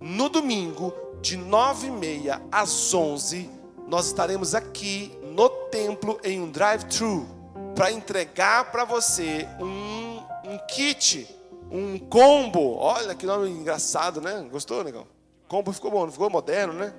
No 0.00 0.28
domingo, 0.28 0.92
de 1.20 1.36
nove 1.36 1.86
e 1.86 1.90
meia 1.90 2.42
às 2.50 2.92
onze, 2.92 3.50
nós 3.86 4.06
estaremos 4.06 4.54
aqui 4.54 5.16
no 5.22 5.48
templo 5.48 6.18
em 6.24 6.40
um 6.40 6.50
drive-thru 6.50 7.26
para 7.74 7.92
entregar 7.92 8.70
para 8.72 8.84
você 8.84 9.46
um, 9.60 10.18
um 10.50 10.58
kit 10.68 11.36
um 11.70 11.98
combo. 11.98 12.76
Olha 12.76 13.14
que 13.14 13.26
nome 13.26 13.48
engraçado, 13.50 14.20
né? 14.20 14.46
Gostou, 14.50 14.84
negão? 14.84 15.06
Combo 15.48 15.72
ficou 15.72 15.90
bom, 15.90 16.10
ficou 16.10 16.30
moderno, 16.30 16.72
né? 16.72 16.92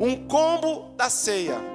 Um 0.00 0.26
combo 0.26 0.90
da 0.96 1.08
ceia. 1.08 1.73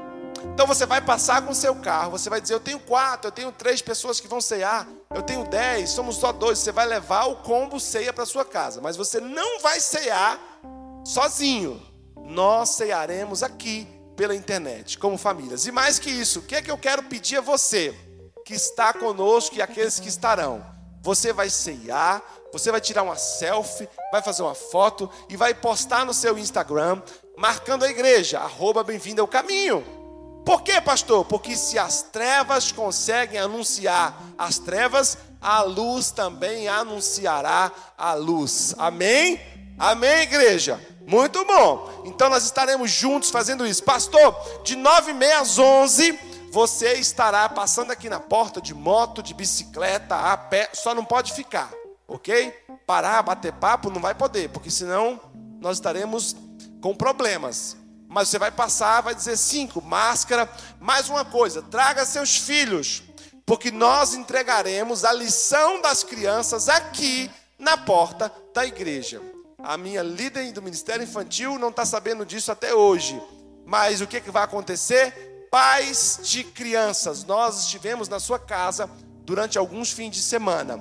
Então 0.54 0.66
você 0.66 0.86
vai 0.86 1.02
passar 1.02 1.42
com 1.42 1.52
o 1.52 1.56
seu 1.56 1.76
carro, 1.76 2.12
você 2.12 2.30
vai 2.30 2.42
dizer: 2.42 2.54
Eu 2.54 2.60
tenho 2.60 2.80
quatro, 2.80 3.28
eu 3.28 3.32
tenho 3.32 3.52
três 3.52 3.82
pessoas 3.82 4.20
que 4.20 4.28
vão 4.28 4.42
cear, 4.42 4.88
eu 5.14 5.22
tenho 5.22 5.44
dez, 5.46 5.90
somos 5.90 6.18
só 6.18 6.32
dois. 6.32 6.60
Você 6.60 6.72
vai 6.72 6.86
levar 6.86 7.26
o 7.26 7.38
combo 7.38 7.80
ceia 7.80 8.14
para 8.14 8.26
sua 8.26 8.46
casa, 8.46 8.82
mas 8.82 8.96
você 8.96 9.20
não 9.20 9.60
vai 9.60 9.80
cear 9.80 10.40
sozinho. 11.06 11.82
Nós 12.26 12.70
cearemos 12.70 13.42
aqui 13.42 13.88
pela 14.16 14.36
internet, 14.36 14.98
como 14.98 15.18
famílias. 15.18 15.66
E 15.66 15.72
mais 15.72 15.98
que 15.98 16.10
isso, 16.10 16.40
o 16.40 16.42
que 16.44 16.56
é 16.56 16.62
que 16.62 16.70
eu 16.70 16.78
quero 16.78 17.04
pedir 17.04 17.38
a 17.38 17.42
você 17.42 17.96
que 18.46 18.54
está 18.54 18.94
conosco 18.94 19.56
e 19.56 19.62
aqueles 19.62 20.00
que 20.00 20.10
estarão? 20.10 20.64
Você 21.02 21.32
vai 21.32 21.50
ceiar, 21.50 22.22
você 22.52 22.72
vai 22.72 22.82
tirar 22.82 23.04
uma 23.04 23.16
selfie, 23.16 23.88
vai 24.12 24.22
fazer 24.22 24.44
uma 24.44 24.56
foto 24.56 25.10
e 25.30 25.38
vai 25.38 25.54
postar 25.54 26.06
no 26.06 26.14
seu 26.14 26.38
Instagram, 26.38 27.02
marcando 27.38 27.86
a 27.86 27.90
igreja, 27.90 28.40
arroba 28.40 28.84
bem-vindo 28.84 29.22
ao 29.22 29.28
caminho. 29.28 29.99
Por 30.46 30.62
quê, 30.64 30.82
pastor? 30.82 31.26
Porque 31.26 31.56
se 31.56 31.78
as 31.78 32.02
trevas 32.02 32.72
conseguem 32.72 33.40
anunciar 33.40 34.20
as 34.38 34.58
trevas, 34.58 35.18
a 35.42 35.62
luz 35.62 36.12
também 36.12 36.68
anunciará 36.68 37.72
a 37.98 38.14
luz. 38.14 38.74
Amém? 38.78 39.40
Amém, 39.78 40.22
igreja? 40.22 40.80
Muito 41.08 41.44
bom. 41.46 42.04
Então 42.06 42.30
nós 42.30 42.44
estaremos 42.44 42.92
juntos 42.92 43.30
fazendo 43.30 43.66
isso. 43.66 43.84
Pastor, 43.84 44.36
de 44.64 44.76
nove 44.76 45.12
e 45.12 45.14
meia 45.14 45.40
às 45.40 45.58
onze 45.58 46.18
você 46.52 46.94
estará 46.94 47.48
passando 47.48 47.92
aqui 47.92 48.10
na 48.10 48.20
porta 48.20 48.60
de 48.60 48.74
moto, 48.74 49.22
de 49.22 49.34
bicicleta, 49.34 50.16
a 50.16 50.36
pé, 50.36 50.70
só 50.74 50.96
não 50.96 51.06
pode 51.06 51.34
ficar. 51.34 51.72
ok? 52.08 52.52
Parar, 52.88 53.22
bater 53.22 53.54
papo, 53.54 53.90
não 53.90 54.02
vai 54.02 54.16
poder, 54.16 54.50
porque 54.50 54.72
senão 54.72 55.20
nós 55.62 55.78
estaremos 55.78 56.36
com 56.82 56.96
problemas. 56.96 57.78
Mas 58.10 58.28
você 58.28 58.40
vai 58.40 58.50
passar, 58.50 59.02
vai 59.02 59.14
dizer 59.14 59.38
cinco, 59.38 59.80
máscara. 59.84 60.50
Mais 60.80 61.08
uma 61.10 61.24
coisa, 61.24 61.62
traga 61.62 62.04
seus 62.08 62.38
filhos, 62.38 63.04
porque 63.46 63.70
nós 63.70 64.16
entregaremos 64.16 65.06
a 65.06 65.14
lição 65.14 65.80
das 65.80 66.04
crianças 66.04 66.68
aqui 66.68 67.30
na 67.60 67.78
porta 67.78 68.34
da 68.52 68.66
igreja. 68.66 69.22
A 69.62 69.78
minha 69.78 70.02
líder 70.02 70.52
do 70.52 70.62
Ministério 70.62 71.04
Infantil 71.04 71.60
não 71.60 71.70
está 71.70 71.86
sabendo 71.86 72.26
disso 72.26 72.52
até 72.52 72.74
hoje. 72.74 73.22
Mas 73.64 74.02
o 74.02 74.08
que, 74.08 74.20
que 74.20 74.32
vai 74.32 74.44
acontecer? 74.44 75.48
Pais 75.52 76.20
de 76.24 76.44
crianças, 76.44 77.24
nós 77.24 77.62
estivemos 77.62 78.10
na 78.10 78.20
sua 78.20 78.40
casa 78.40 78.90
durante 79.24 79.60
alguns 79.60 79.92
fins 79.92 80.16
de 80.16 80.22
semana, 80.24 80.80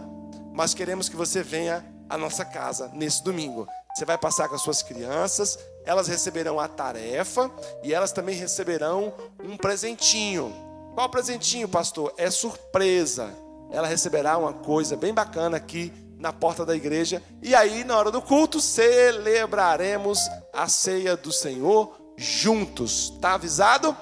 mas 0.54 0.72
queremos 0.72 1.06
que 1.06 1.16
você 1.16 1.42
venha 1.42 1.84
à 2.08 2.16
nossa 2.16 2.44
casa 2.44 2.90
nesse 2.94 3.22
domingo. 3.22 3.68
Você 3.94 4.06
vai 4.06 4.16
passar 4.16 4.48
com 4.48 4.54
as 4.54 4.62
suas 4.62 4.82
crianças, 4.82 5.58
elas 5.88 6.06
receberão 6.06 6.60
a 6.60 6.68
tarefa 6.68 7.50
e 7.82 7.94
elas 7.94 8.12
também 8.12 8.36
receberão 8.36 9.10
um 9.42 9.56
presentinho. 9.56 10.54
Qual 10.94 11.08
presentinho, 11.08 11.66
pastor? 11.66 12.12
É 12.18 12.30
surpresa. 12.30 13.34
Ela 13.70 13.88
receberá 13.88 14.36
uma 14.36 14.52
coisa 14.52 14.98
bem 14.98 15.14
bacana 15.14 15.56
aqui 15.56 15.90
na 16.18 16.30
porta 16.30 16.66
da 16.66 16.76
igreja. 16.76 17.22
E 17.42 17.54
aí, 17.54 17.84
na 17.84 17.96
hora 17.96 18.10
do 18.10 18.20
culto, 18.20 18.60
celebraremos 18.60 20.18
a 20.52 20.68
ceia 20.68 21.16
do 21.16 21.32
Senhor 21.32 21.96
juntos. 22.18 23.14
Tá 23.18 23.32
avisado? 23.32 23.96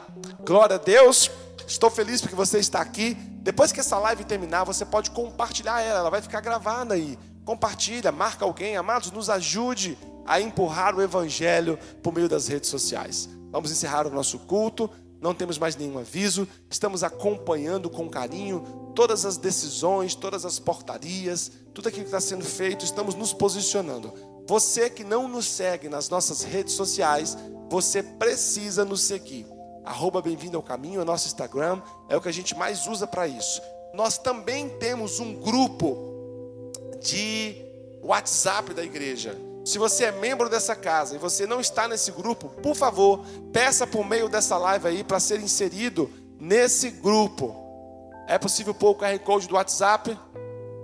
Glória 0.44 0.74
a 0.74 0.80
Deus. 0.80 1.30
Estou 1.68 1.88
feliz 1.88 2.20
porque 2.20 2.34
você 2.34 2.58
está 2.58 2.80
aqui. 2.80 3.14
Depois 3.14 3.70
que 3.70 3.78
essa 3.78 3.96
live 4.00 4.24
terminar, 4.24 4.64
você 4.64 4.84
pode 4.84 5.12
compartilhar 5.12 5.80
ela, 5.82 6.00
ela 6.00 6.10
vai 6.10 6.20
ficar 6.20 6.40
gravada 6.40 6.94
aí. 6.94 7.16
Compartilha, 7.44 8.10
marca 8.10 8.44
alguém, 8.44 8.76
amados, 8.76 9.12
nos 9.12 9.30
ajude 9.30 9.96
a 10.26 10.40
empurrar 10.40 10.94
o 10.94 11.02
evangelho 11.02 11.78
por 12.02 12.12
meio 12.12 12.28
das 12.28 12.48
redes 12.48 12.70
sociais. 12.70 13.28
Vamos 13.50 13.70
encerrar 13.70 14.06
o 14.06 14.10
nosso 14.10 14.38
culto. 14.40 14.90
Não 15.20 15.34
temos 15.34 15.58
mais 15.58 15.76
nenhum 15.76 15.98
aviso. 15.98 16.46
Estamos 16.70 17.02
acompanhando 17.02 17.88
com 17.88 18.08
carinho 18.08 18.92
todas 18.94 19.24
as 19.24 19.36
decisões, 19.36 20.14
todas 20.14 20.44
as 20.44 20.58
portarias, 20.58 21.50
tudo 21.72 21.88
aquilo 21.88 22.04
que 22.04 22.08
está 22.08 22.20
sendo 22.20 22.44
feito. 22.44 22.84
Estamos 22.84 23.14
nos 23.14 23.32
posicionando. 23.32 24.12
Você 24.46 24.88
que 24.90 25.02
não 25.04 25.26
nos 25.26 25.46
segue 25.46 25.88
nas 25.88 26.08
nossas 26.08 26.42
redes 26.42 26.74
sociais, 26.74 27.36
você 27.68 28.02
precisa 28.02 28.84
nos 28.84 29.02
seguir. 29.02 29.46
Arroba 29.84 30.20
Bem-vindo 30.20 30.56
ao 30.56 30.62
Caminho, 30.62 31.00
é 31.00 31.04
nosso 31.04 31.26
Instagram, 31.28 31.80
é 32.08 32.16
o 32.16 32.20
que 32.20 32.28
a 32.28 32.32
gente 32.32 32.56
mais 32.56 32.86
usa 32.86 33.06
para 33.06 33.26
isso. 33.26 33.60
Nós 33.94 34.18
também 34.18 34.68
temos 34.78 35.20
um 35.20 35.34
grupo 35.34 35.96
de 37.02 37.56
WhatsApp 38.02 38.74
da 38.74 38.84
igreja. 38.84 39.36
Se 39.66 39.78
você 39.80 40.04
é 40.04 40.12
membro 40.12 40.48
dessa 40.48 40.76
casa 40.76 41.16
e 41.16 41.18
você 41.18 41.44
não 41.44 41.60
está 41.60 41.88
nesse 41.88 42.12
grupo, 42.12 42.48
por 42.62 42.76
favor, 42.76 43.24
peça 43.52 43.84
por 43.84 44.06
meio 44.06 44.28
dessa 44.28 44.56
live 44.56 44.86
aí 44.86 45.02
para 45.02 45.18
ser 45.18 45.40
inserido 45.40 46.08
nesse 46.38 46.88
grupo. 46.88 47.52
É 48.28 48.38
possível 48.38 48.72
pôr 48.72 48.90
o 48.90 48.94
QR 48.94 49.18
Code 49.18 49.48
do 49.48 49.56
WhatsApp? 49.56 50.16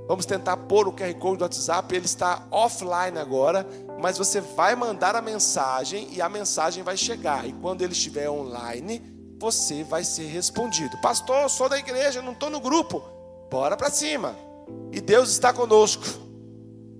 Vamos 0.08 0.26
tentar 0.26 0.56
pôr 0.56 0.88
o 0.88 0.92
QR 0.92 1.14
Code 1.14 1.36
do 1.36 1.42
WhatsApp, 1.42 1.94
ele 1.94 2.06
está 2.06 2.44
offline 2.50 3.16
agora, 3.20 3.64
mas 4.00 4.18
você 4.18 4.40
vai 4.40 4.74
mandar 4.74 5.14
a 5.14 5.22
mensagem 5.22 6.08
e 6.10 6.20
a 6.20 6.28
mensagem 6.28 6.82
vai 6.82 6.96
chegar. 6.96 7.46
E 7.46 7.52
quando 7.52 7.82
ele 7.82 7.92
estiver 7.92 8.28
online, 8.28 9.00
você 9.38 9.84
vai 9.84 10.02
ser 10.02 10.26
respondido. 10.26 11.00
Pastor, 11.00 11.48
sou 11.48 11.68
da 11.68 11.78
igreja, 11.78 12.20
não 12.20 12.32
estou 12.32 12.50
no 12.50 12.58
grupo. 12.58 13.00
Bora 13.48 13.76
para 13.76 13.90
cima. 13.90 14.34
E 14.90 15.00
Deus 15.00 15.30
está 15.30 15.52
conosco. 15.52 16.02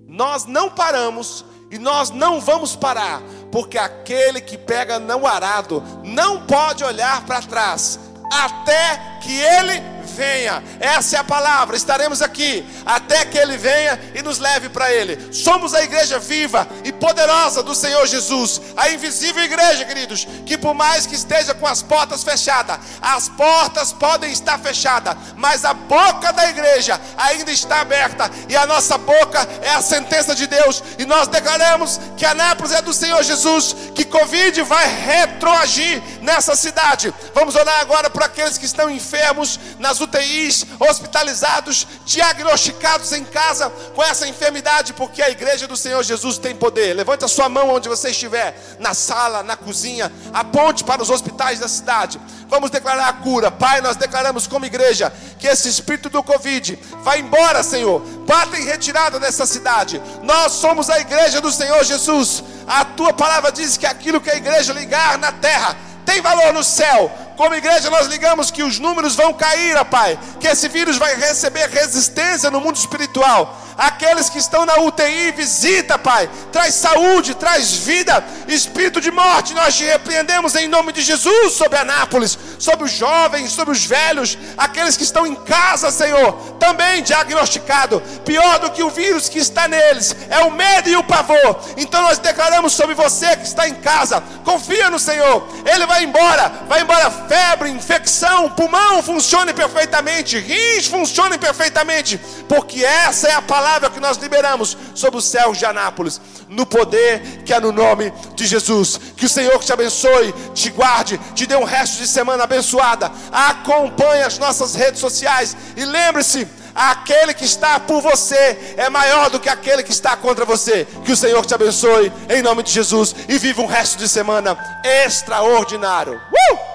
Nós 0.07 0.45
não 0.45 0.69
paramos 0.69 1.43
e 1.73 1.79
nós 1.79 2.11
não 2.11 2.39
vamos 2.39 2.75
parar, 2.75 3.19
porque 3.51 3.79
aquele 3.79 4.39
que 4.39 4.59
pega 4.59 4.99
no 4.99 5.25
arado 5.25 5.83
não 6.03 6.45
pode 6.45 6.83
olhar 6.83 7.25
para 7.25 7.41
trás, 7.41 7.99
até 8.31 9.17
que 9.23 9.39
ele 9.39 9.81
venha. 10.13 10.63
Essa 10.79 11.17
é 11.17 11.19
a 11.19 11.23
palavra. 11.23 11.75
Estaremos 11.75 12.21
aqui 12.21 12.65
até 12.85 13.25
que 13.25 13.37
Ele 13.37 13.57
venha 13.57 13.99
e 14.15 14.21
nos 14.21 14.39
leve 14.39 14.69
para 14.69 14.91
Ele. 14.91 15.33
Somos 15.33 15.73
a 15.73 15.83
igreja 15.83 16.19
viva 16.19 16.67
e 16.83 16.91
poderosa 16.91 17.61
do 17.61 17.75
Senhor 17.75 18.05
Jesus. 18.05 18.61
A 18.77 18.89
invisível 18.89 19.43
igreja, 19.43 19.85
queridos, 19.85 20.27
que 20.45 20.57
por 20.57 20.73
mais 20.73 21.05
que 21.05 21.15
esteja 21.15 21.53
com 21.53 21.67
as 21.67 21.81
portas 21.81 22.23
fechadas, 22.23 22.77
as 23.01 23.27
portas 23.29 23.91
podem 23.91 24.31
estar 24.31 24.57
fechadas, 24.59 25.15
mas 25.35 25.65
a 25.65 25.73
boca 25.73 26.31
da 26.31 26.49
igreja 26.49 26.99
ainda 27.17 27.51
está 27.51 27.81
aberta. 27.81 28.29
E 28.47 28.55
a 28.55 28.65
nossa 28.65 28.97
boca 28.97 29.47
é 29.61 29.71
a 29.71 29.81
sentença 29.81 30.35
de 30.35 30.47
Deus. 30.47 30.83
E 30.97 31.05
nós 31.05 31.27
declaramos 31.27 31.99
que 32.17 32.25
Anápolis 32.25 32.73
é 32.73 32.81
do 32.81 32.93
Senhor 32.93 33.21
Jesus, 33.23 33.75
que 33.95 34.05
Covid 34.05 34.61
vai 34.63 34.87
retroagir 34.87 36.01
nessa 36.21 36.55
cidade. 36.55 37.13
Vamos 37.33 37.55
orar 37.55 37.79
agora 37.81 38.09
por 38.09 38.23
aqueles 38.23 38.57
que 38.57 38.65
estão 38.65 38.89
enfermos 38.89 39.59
nas 39.79 39.99
UTIs, 40.03 40.65
hospitalizados, 40.79 41.87
diagnosticados 42.05 43.11
em 43.11 43.23
casa 43.23 43.69
com 43.95 44.03
essa 44.03 44.27
enfermidade, 44.27 44.93
porque 44.93 45.21
a 45.21 45.29
igreja 45.29 45.67
do 45.67 45.75
Senhor 45.75 46.03
Jesus 46.03 46.37
tem 46.37 46.55
poder. 46.55 46.93
Levante 46.93 47.25
a 47.25 47.27
sua 47.27 47.49
mão 47.49 47.69
onde 47.69 47.89
você 47.89 48.09
estiver, 48.09 48.77
na 48.79 48.93
sala, 48.93 49.43
na 49.43 49.55
cozinha, 49.55 50.11
aponte 50.33 50.83
para 50.83 51.01
os 51.01 51.09
hospitais 51.09 51.59
da 51.59 51.67
cidade. 51.67 52.19
Vamos 52.47 52.69
declarar 52.69 53.07
a 53.09 53.13
cura. 53.13 53.49
Pai, 53.49 53.81
nós 53.81 53.95
declaramos 53.95 54.45
como 54.47 54.65
igreja 54.65 55.11
que 55.39 55.47
esse 55.47 55.67
espírito 55.67 56.09
do 56.09 56.21
Covid 56.21 56.77
vai 57.03 57.19
embora, 57.19 57.63
Senhor. 57.63 57.99
Bata 58.27 58.57
em 58.57 58.63
retirada 58.63 59.19
dessa 59.19 59.45
cidade. 59.45 60.01
Nós 60.21 60.51
somos 60.53 60.89
a 60.89 60.99
igreja 60.99 61.41
do 61.41 61.51
Senhor 61.51 61.83
Jesus. 61.83 62.43
A 62.67 62.85
tua 62.85 63.13
palavra 63.13 63.51
diz 63.51 63.77
que 63.77 63.85
aquilo 63.85 64.21
que 64.21 64.29
a 64.29 64.35
igreja 64.35 64.73
ligar 64.73 65.17
na 65.17 65.31
terra 65.31 65.75
tem 66.05 66.21
valor 66.21 66.53
no 66.53 66.63
céu. 66.63 67.11
Como 67.35 67.55
igreja, 67.55 67.89
nós 67.89 68.07
ligamos 68.07 68.51
que 68.51 68.63
os 68.63 68.79
números 68.79 69.15
vão 69.15 69.33
cair, 69.33 69.75
ó 69.77 69.83
Pai. 69.83 70.19
Que 70.39 70.47
esse 70.47 70.67
vírus 70.67 70.97
vai 70.97 71.15
receber 71.15 71.69
resistência 71.69 72.51
no 72.51 72.61
mundo 72.61 72.75
espiritual. 72.75 73.62
Aqueles 73.77 74.29
que 74.29 74.37
estão 74.37 74.65
na 74.65 74.77
UTI, 74.79 75.31
visita, 75.31 75.97
Pai. 75.97 76.29
Traz 76.51 76.75
saúde, 76.75 77.33
traz 77.33 77.71
vida. 77.73 78.23
Espírito 78.47 79.01
de 79.01 79.11
morte, 79.11 79.53
nós 79.53 79.75
te 79.75 79.83
repreendemos 79.83 80.55
em 80.55 80.67
nome 80.67 80.91
de 80.91 81.01
Jesus 81.01 81.53
sobre 81.53 81.79
Anápolis, 81.79 82.37
sobre 82.59 82.85
os 82.85 82.91
jovens, 82.91 83.51
sobre 83.51 83.73
os 83.73 83.83
velhos, 83.85 84.37
aqueles 84.57 84.95
que 84.95 85.03
estão 85.03 85.25
em 85.25 85.35
casa, 85.35 85.91
Senhor, 85.91 86.33
também 86.59 87.01
diagnosticado. 87.01 88.01
Pior 88.23 88.59
do 88.59 88.71
que 88.71 88.83
o 88.83 88.89
vírus 88.89 89.27
que 89.27 89.39
está 89.39 89.67
neles 89.67 90.15
é 90.29 90.39
o 90.41 90.51
medo 90.51 90.89
e 90.89 90.95
o 90.95 91.03
pavor. 91.03 91.59
Então 91.77 92.01
nós 92.03 92.19
declaramos 92.19 92.73
sobre 92.73 92.93
você 92.93 93.35
que 93.37 93.45
está 93.45 93.67
em 93.67 93.75
casa, 93.75 94.21
confia 94.43 94.89
no 94.89 94.99
Senhor. 94.99 95.47
Ele 95.65 95.85
vai 95.85 96.03
embora, 96.03 96.51
vai 96.67 96.81
embora 96.81 97.09
febre, 97.09 97.69
infecção, 97.69 98.49
pulmão 98.51 99.01
funcione 99.01 99.53
perfeitamente, 99.53 100.37
rins 100.37 100.87
funcionem 100.87 101.39
perfeitamente, 101.39 102.19
porque 102.47 102.85
essa 102.85 103.27
é 103.29 103.33
a 103.33 103.41
palavra 103.41 103.62
que 103.91 103.99
nós 103.99 104.17
liberamos 104.17 104.77
sobre 104.93 105.19
os 105.19 105.25
céus 105.25 105.57
de 105.57 105.65
Anápolis, 105.65 106.19
no 106.47 106.65
poder 106.65 107.43
que 107.45 107.53
é 107.53 107.59
no 107.59 107.71
nome 107.71 108.11
de 108.35 108.45
Jesus. 108.45 108.99
Que 109.17 109.25
o 109.25 109.29
Senhor 109.29 109.57
te 109.63 109.71
abençoe, 109.71 110.33
te 110.53 110.69
guarde, 110.69 111.19
te 111.33 111.45
dê 111.45 111.55
um 111.55 111.63
resto 111.63 111.97
de 111.97 112.07
semana 112.07 112.43
abençoada. 112.43 113.11
Acompanhe 113.31 114.23
as 114.23 114.37
nossas 114.37 114.75
redes 114.75 114.99
sociais 114.99 115.55
e 115.75 115.85
lembre-se 115.85 116.47
aquele 116.75 117.33
que 117.33 117.45
está 117.45 117.79
por 117.79 118.01
você 118.01 118.75
é 118.77 118.89
maior 118.89 119.29
do 119.29 119.39
que 119.39 119.49
aquele 119.49 119.83
que 119.83 119.91
está 119.91 120.15
contra 120.15 120.45
você. 120.45 120.87
Que 121.05 121.11
o 121.11 121.17
Senhor 121.17 121.45
te 121.45 121.53
abençoe 121.53 122.11
em 122.29 122.41
nome 122.41 122.63
de 122.63 122.71
Jesus 122.71 123.15
e 123.27 123.37
viva 123.37 123.61
um 123.61 123.67
resto 123.67 123.97
de 123.97 124.07
semana 124.09 124.57
extraordinário. 124.83 126.21
Uh! 126.51 126.72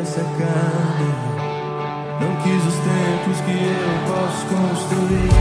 Essa 0.00 0.22
carne. 0.38 1.12
Não 2.20 2.36
quis 2.42 2.64
os 2.64 2.74
templos 2.74 3.40
que 3.44 3.52
eu 3.52 3.94
posso 4.06 4.46
construir 4.46 5.35